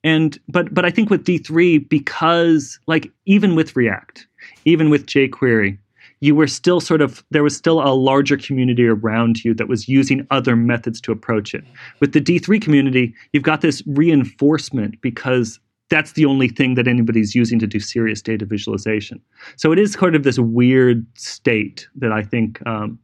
[0.05, 4.27] and but but I think with D three because like even with React,
[4.65, 5.79] even with jQuery,
[6.21, 9.89] you were still sort of there was still a larger community around you that was
[9.89, 11.65] using other methods to approach it.
[12.01, 17.35] With the D3 community, you've got this reinforcement because that's the only thing that anybody's
[17.35, 19.21] using to do serious data visualization.
[19.57, 22.99] So it is kind of this weird state that I think um,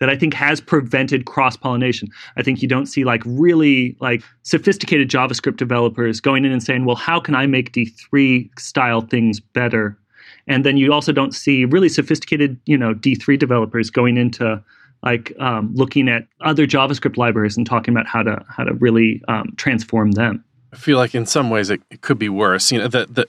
[0.00, 2.08] that I think has prevented cross pollination.
[2.36, 6.84] I think you don't see like really like sophisticated JavaScript developers going in and saying,
[6.84, 9.98] "Well, how can I make D3 style things better?"
[10.46, 14.62] And then you also don't see really sophisticated, you know, D3 developers going into
[15.02, 19.22] like um, looking at other JavaScript libraries and talking about how to how to really
[19.28, 20.44] um, transform them.
[20.72, 22.72] I feel like in some ways it, it could be worse.
[22.72, 23.28] You know, that that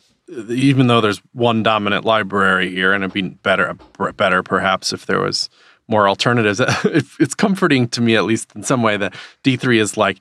[0.49, 3.77] even though there's one dominant library here, and it'd be better
[4.15, 5.49] better perhaps if there was
[5.89, 6.61] more alternatives.
[7.19, 9.13] It's comforting to me, at least in some way, that
[9.43, 10.19] D3 is like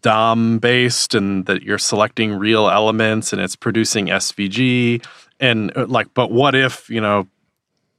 [0.00, 5.04] DOM based, and that you're selecting real elements, and it's producing SVG,
[5.38, 7.26] and uh, like, but what if you know?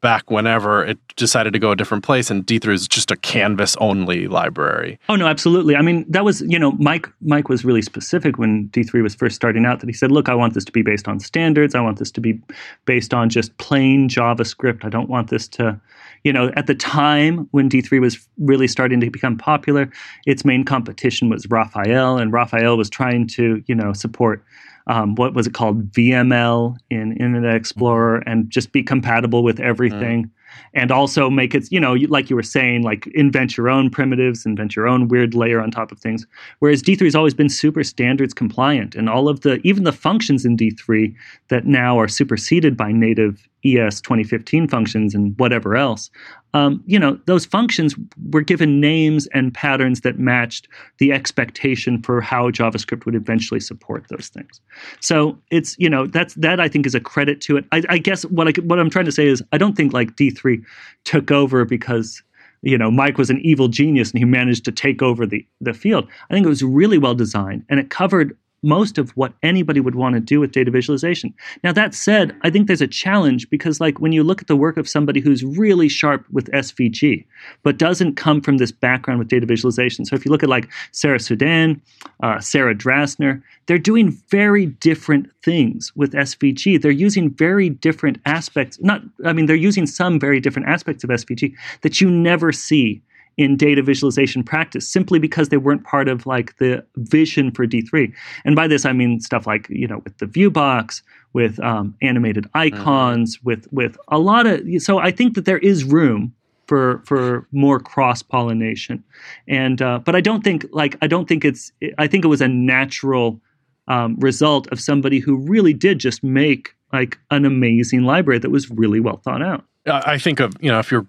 [0.01, 3.77] Back whenever it decided to go a different place, and D3 is just a canvas
[3.79, 4.97] only library.
[5.07, 5.75] Oh no, absolutely.
[5.75, 7.07] I mean, that was you know, Mike.
[7.21, 9.79] Mike was really specific when D three was first starting out.
[9.79, 11.75] That he said, "Look, I want this to be based on standards.
[11.75, 12.41] I want this to be
[12.85, 14.83] based on just plain JavaScript.
[14.83, 15.79] I don't want this to,
[16.23, 19.89] you know, at the time when D three was really starting to become popular,
[20.25, 24.43] its main competition was Raphael, and Raphael was trying to, you know, support."
[24.91, 25.89] Um, what was it called?
[25.93, 30.29] VML in Internet Explorer and just be compatible with everything.
[30.73, 34.45] And also make it, you know, like you were saying, like invent your own primitives,
[34.45, 36.27] invent your own weird layer on top of things.
[36.59, 40.43] Whereas D3 has always been super standards compliant, and all of the, even the functions
[40.43, 41.15] in D3
[41.47, 46.11] that now are superseded by native ES 2015 functions and whatever else,
[46.53, 47.95] um, you know, those functions
[48.31, 54.05] were given names and patterns that matched the expectation for how JavaScript would eventually support
[54.09, 54.59] those things.
[54.99, 57.65] So it's you know that's that I think is a credit to it.
[57.71, 60.15] I, I guess what I what I'm trying to say is I don't think like
[60.15, 60.63] D3
[61.05, 62.21] took over because
[62.61, 65.73] you know Mike was an evil genius and he managed to take over the the
[65.73, 66.07] field.
[66.29, 69.95] I think it was really well designed and it covered most of what anybody would
[69.95, 71.33] want to do with data visualization.
[71.63, 74.55] Now, that said, I think there's a challenge because, like, when you look at the
[74.55, 77.25] work of somebody who's really sharp with SVG,
[77.63, 80.05] but doesn't come from this background with data visualization.
[80.05, 81.81] So, if you look at like Sara Soueidan,
[82.21, 86.81] uh, Sarah Drasner, they're doing very different things with SVG.
[86.81, 88.79] They're using very different aspects.
[88.81, 93.01] Not, I mean, they're using some very different aspects of SVG that you never see
[93.37, 98.13] in data visualization practice simply because they weren't part of like the vision for D3.
[98.45, 101.01] And by this I mean stuff like you know with the view box,
[101.33, 102.57] with um, animated mm-hmm.
[102.57, 104.61] icons, with with a lot of.
[104.79, 106.33] So I think that there is room
[106.67, 109.03] for for more cross pollination,
[109.47, 112.41] and uh, but I don't think like I don't think it's I think it was
[112.41, 113.39] a natural
[113.87, 118.69] um, result of somebody who really did just make like an amazing library that was
[118.69, 119.65] really well thought out.
[119.87, 121.07] I think of you know if you're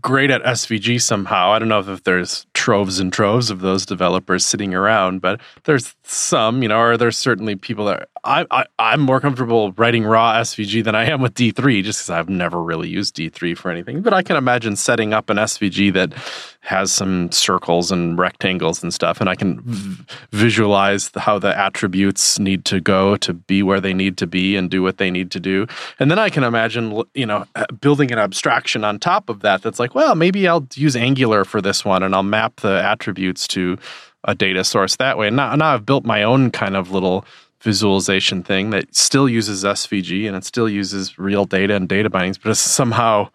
[0.00, 1.50] great at SVG somehow.
[1.50, 5.94] I don't know if there's troves and troves of those developers sitting around, but there's
[6.02, 10.34] some, you know, or there's certainly people that I, I am more comfortable writing raw
[10.34, 14.02] SVG than I am with D3, just because I've never really used D3 for anything.
[14.02, 16.12] But I can imagine setting up an SVG that
[16.60, 22.38] has some circles and rectangles and stuff, and I can v- visualize how the attributes
[22.40, 25.30] need to go to be where they need to be and do what they need
[25.30, 25.66] to do.
[26.00, 29.62] And then I can imagine, you know, uh, building an abstraction on top of that.
[29.62, 33.46] That's like, well, maybe I'll use Angular for this one, and I'll map the attributes
[33.48, 33.78] to
[34.24, 35.28] a data source that way.
[35.28, 37.24] And now, now I've built my own kind of little
[37.66, 42.38] visualization thing that still uses SVG and it still uses real data and data bindings,
[42.38, 43.28] but it's somehow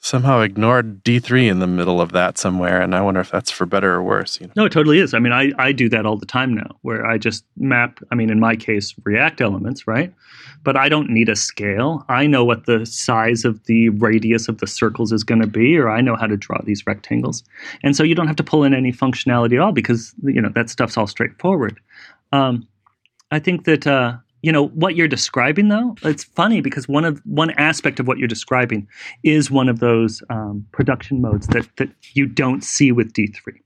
[0.00, 2.80] somehow ignored D3 in the middle of that somewhere.
[2.80, 4.40] And I wonder if that's for better or worse.
[4.40, 4.52] You know?
[4.56, 5.12] No, it totally is.
[5.12, 8.14] I mean, I, I do that all the time now where I just map, I
[8.14, 10.14] mean, in my case, React elements, right?
[10.62, 12.04] But I don't need a scale.
[12.08, 15.76] I know what the size of the radius of the circles is going to be,
[15.76, 17.42] or I know how to draw these rectangles.
[17.82, 20.50] And so you don't have to pull in any functionality at all because, you know,
[20.54, 21.80] that stuff's all straightforward.
[22.32, 22.66] Um,
[23.30, 25.96] I think that uh, you know what you're describing though.
[26.02, 28.88] It's funny because one of one aspect of what you're describing
[29.22, 33.60] is one of those um, production modes that that you don't see with D3,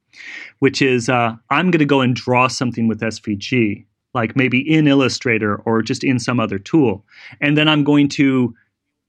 [0.61, 3.85] which is uh, I'm going to go and draw something with SVG,
[4.15, 7.05] like maybe in Illustrator or just in some other tool,
[7.41, 8.55] and then I'm going to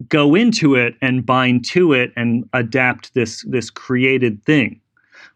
[0.09, 4.81] go into it and bind to it and adapt this this created thing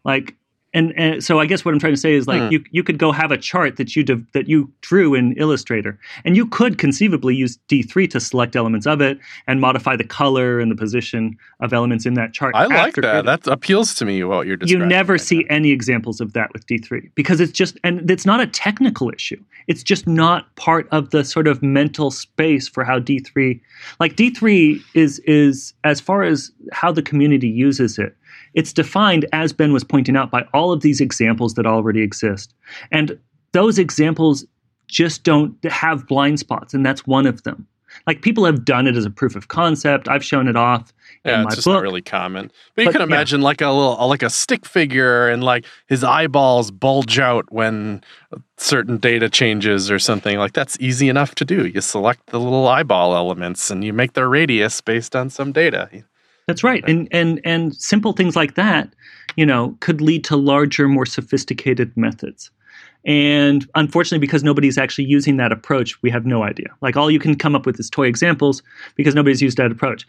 [0.04, 0.34] like
[0.74, 2.52] and, and so I guess what I'm trying to say is like hmm.
[2.52, 5.98] you you could go have a chart that you de- that you drew in Illustrator,
[6.26, 10.60] and you could conceivably use D3 to select elements of it and modify the color
[10.60, 12.54] and the position of elements in that chart.
[12.54, 13.24] I like that.
[13.24, 14.22] That appeals to me.
[14.24, 14.82] What you're describing.
[14.82, 15.56] You never right see now.
[15.56, 19.42] any examples of that with D3 because it's just and it's not a technical issue.
[19.68, 23.58] It's just not part of the sort of mental space for how D3
[24.00, 28.14] like D3 is is as far as how the community uses it
[28.58, 32.52] it's defined, as Ben was pointing out, by all of these examples that already exist.
[32.90, 33.16] And
[33.52, 34.44] those examples
[34.88, 37.68] just don't have blind spots, and that's one of them.
[38.08, 40.08] Like people have done it as a proof of concept.
[40.08, 40.92] I've shown it off.
[41.24, 41.74] Yeah, it's just book.
[41.74, 42.50] not really common.
[42.74, 43.46] But you but, can imagine yeah.
[43.46, 48.02] like a little, like a stick figure, and like his eyeballs bulge out when
[48.56, 50.36] certain data changes or something.
[50.36, 51.68] Like that's easy enough to do.
[51.68, 55.88] You select the little eyeball elements, and you make their radius based on some data.
[56.48, 56.82] That's right.
[56.88, 58.94] And and and simple things like that,
[59.36, 62.50] you know, could lead to larger, more sophisticated methods.
[63.04, 66.68] And unfortunately, because nobody's actually using that approach, we have no idea.
[66.80, 68.62] Like all you can come up with is toy examples
[68.96, 70.06] because nobody's used that approach.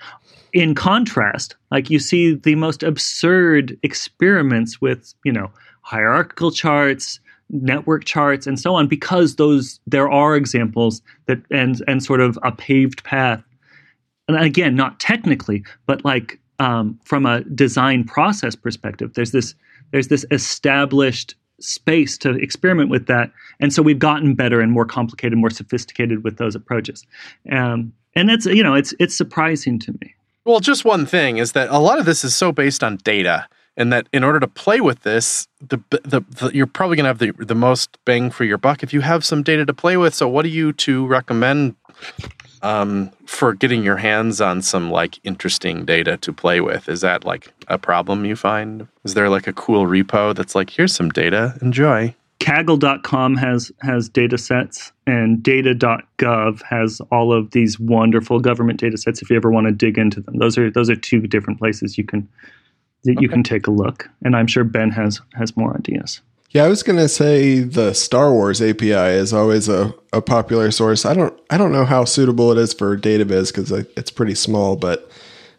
[0.53, 7.19] In contrast, like you see the most absurd experiments with, you know, hierarchical charts,
[7.49, 12.39] network charts, and so on, because those there are examples that and and sort of
[12.43, 13.43] a paved path
[14.35, 19.55] and again, not technically, but like um, from a design process perspective, there's this
[19.91, 24.85] there's this established space to experiment with that, and so we've gotten better and more
[24.85, 27.05] complicated, more sophisticated with those approaches.
[27.51, 30.15] Um, and that's you know it's it's surprising to me.
[30.45, 33.47] Well, just one thing is that a lot of this is so based on data,
[33.77, 37.09] and that in order to play with this, the, the, the you're probably going to
[37.09, 39.97] have the the most bang for your buck if you have some data to play
[39.97, 40.13] with.
[40.13, 41.75] So, what do you two recommend
[42.61, 46.89] um, for getting your hands on some like interesting data to play with.
[46.89, 48.87] Is that like a problem you find?
[49.03, 52.15] Is there like a cool repo that's like, here's some data, enjoy?
[52.39, 59.21] Kaggle.com has has data sets and data.gov has all of these wonderful government data sets
[59.21, 60.37] if you ever want to dig into them.
[60.37, 62.29] Those are those are two different places you can
[63.03, 64.09] that you can take a look.
[64.23, 66.21] And I'm sure Ben has has more ideas.
[66.51, 71.05] Yeah, I was gonna say the Star Wars API is always a, a popular source.
[71.05, 74.75] I don't I don't know how suitable it is for DataViz because it's pretty small,
[74.75, 75.09] but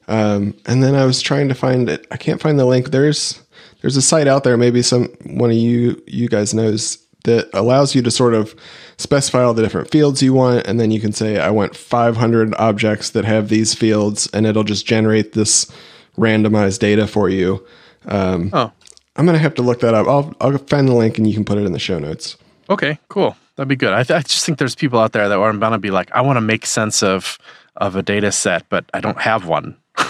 [0.08, 2.06] um, and then I was trying to find it.
[2.10, 2.90] I can't find the link.
[2.90, 3.40] There's
[3.80, 4.56] there's a site out there.
[4.56, 8.54] Maybe some one of you you guys knows that allows you to sort of
[8.96, 12.54] specify all the different fields you want, and then you can say I want 500
[12.58, 15.70] objects that have these fields, and it'll just generate this
[16.18, 17.64] randomized data for you.
[18.06, 18.72] Um, Oh,
[19.20, 20.06] I'm gonna have to look that up.
[20.06, 22.38] I'll I'll find the link and you can put it in the show notes.
[22.70, 23.36] okay, cool.
[23.56, 23.92] That'd be good.
[23.92, 26.22] I, th- I just think there's people out there that are to be like, I
[26.22, 27.36] want to make sense of
[27.76, 29.76] of a data set, but I don't have one.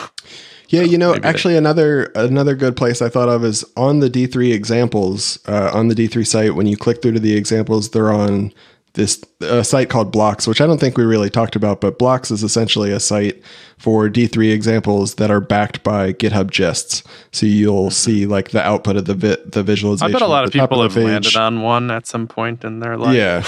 [0.68, 3.98] Yeah, you know, maybe they- actually another another good place I thought of is on
[3.98, 6.54] the D3 examples uh, on the D3 site.
[6.54, 8.52] When you click through to the examples, they're on
[8.94, 12.30] this a site called Blocks, which I don't think we really talked about, but Blocks
[12.30, 13.42] is essentially a site
[13.78, 17.02] for D3 examples that are backed by GitHub gists.
[17.32, 20.14] So you'll see like the output of the vi- the visualization.
[20.14, 21.04] I bet a lot of people have page.
[21.04, 23.14] landed on one at some point in their life.
[23.16, 23.44] Yeah.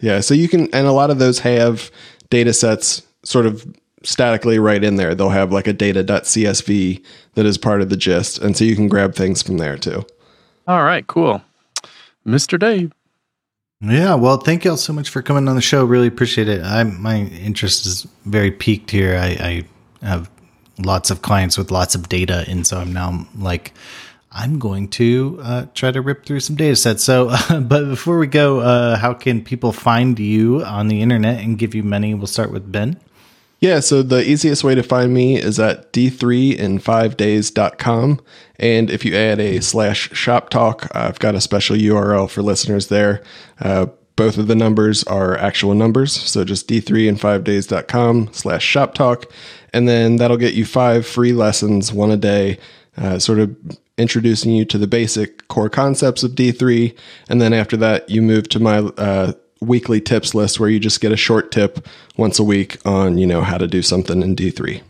[0.00, 0.20] Yeah.
[0.20, 1.90] So you can, and a lot of those have
[2.30, 3.66] data sets sort of
[4.02, 5.14] statically right in there.
[5.14, 8.38] They'll have like a data.csv that is part of the gist.
[8.38, 10.04] And so you can grab things from there too.
[10.66, 11.42] All right, cool.
[12.26, 12.58] Mr.
[12.58, 12.92] Dave.
[13.88, 15.84] Yeah, well, thank you all so much for coming on the show.
[15.84, 16.62] Really appreciate it.
[16.62, 19.16] I'm my interest is very piqued here.
[19.16, 19.64] I,
[20.02, 20.30] I have
[20.78, 23.72] lots of clients with lots of data, and so I'm now like,
[24.32, 27.04] I'm going to uh, try to rip through some data sets.
[27.04, 31.58] So, but before we go, uh, how can people find you on the internet and
[31.58, 32.14] give you money?
[32.14, 33.00] We'll start with Ben.
[33.58, 38.20] Yeah, so the easiest way to find me is at d3in5days.com.
[38.58, 42.88] And if you add a slash shop talk, I've got a special URL for listeners
[42.88, 43.22] there.
[43.60, 46.12] Uh, both of the numbers are actual numbers.
[46.12, 49.26] So just d3in5days.com slash shop talk.
[49.72, 52.58] And then that'll get you five free lessons, one a day,
[52.96, 53.54] uh, sort of
[53.98, 56.96] introducing you to the basic core concepts of D3.
[57.28, 61.00] And then after that, you move to my uh, weekly tips list where you just
[61.00, 61.86] get a short tip
[62.16, 64.82] once a week on, you know, how to do something in D3.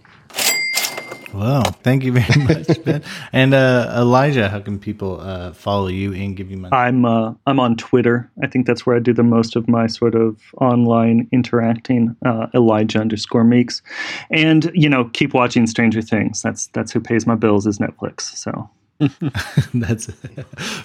[1.37, 3.03] Wow, thank you very much, Ben.
[3.33, 6.75] And uh, Elijah, how can people uh, follow you and give you money?
[6.75, 8.31] I'm uh, I'm on Twitter.
[8.43, 12.17] I think that's where I do the most of my sort of online interacting.
[12.25, 13.83] Uh, Elijah underscore Meeks,
[14.31, 16.41] and you know, keep watching Stranger Things.
[16.41, 18.23] That's that's who pays my bills is Netflix.
[18.23, 18.71] So
[19.75, 20.11] That's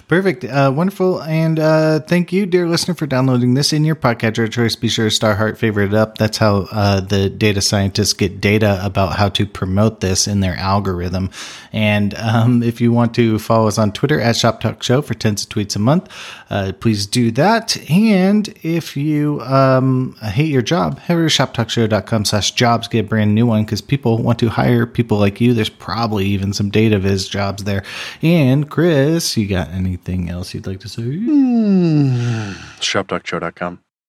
[0.06, 0.44] perfect.
[0.44, 1.22] Uh, wonderful.
[1.22, 4.76] And uh, thank you, dear listener, for downloading this in your podcatcher choice.
[4.76, 6.18] Be sure to star heart favorite it up.
[6.18, 10.56] That's how uh, the data scientists get data about how to promote this in their
[10.56, 11.30] algorithm.
[11.72, 15.14] And um, if you want to follow us on Twitter at Shop Talk Show for
[15.14, 16.10] tens of tweets a month,
[16.50, 17.78] uh, please do that.
[17.90, 23.08] And if you um, hate your job, head over to shoptalkshow.com slash jobs, get a
[23.08, 25.54] brand new one because people want to hire people like you.
[25.54, 27.82] There's probably even some data viz jobs there.
[28.22, 31.02] And Chris, you got anything else you'd like to say?
[31.02, 32.52] Hmm.
[32.80, 33.80] Shoptalkshow.com.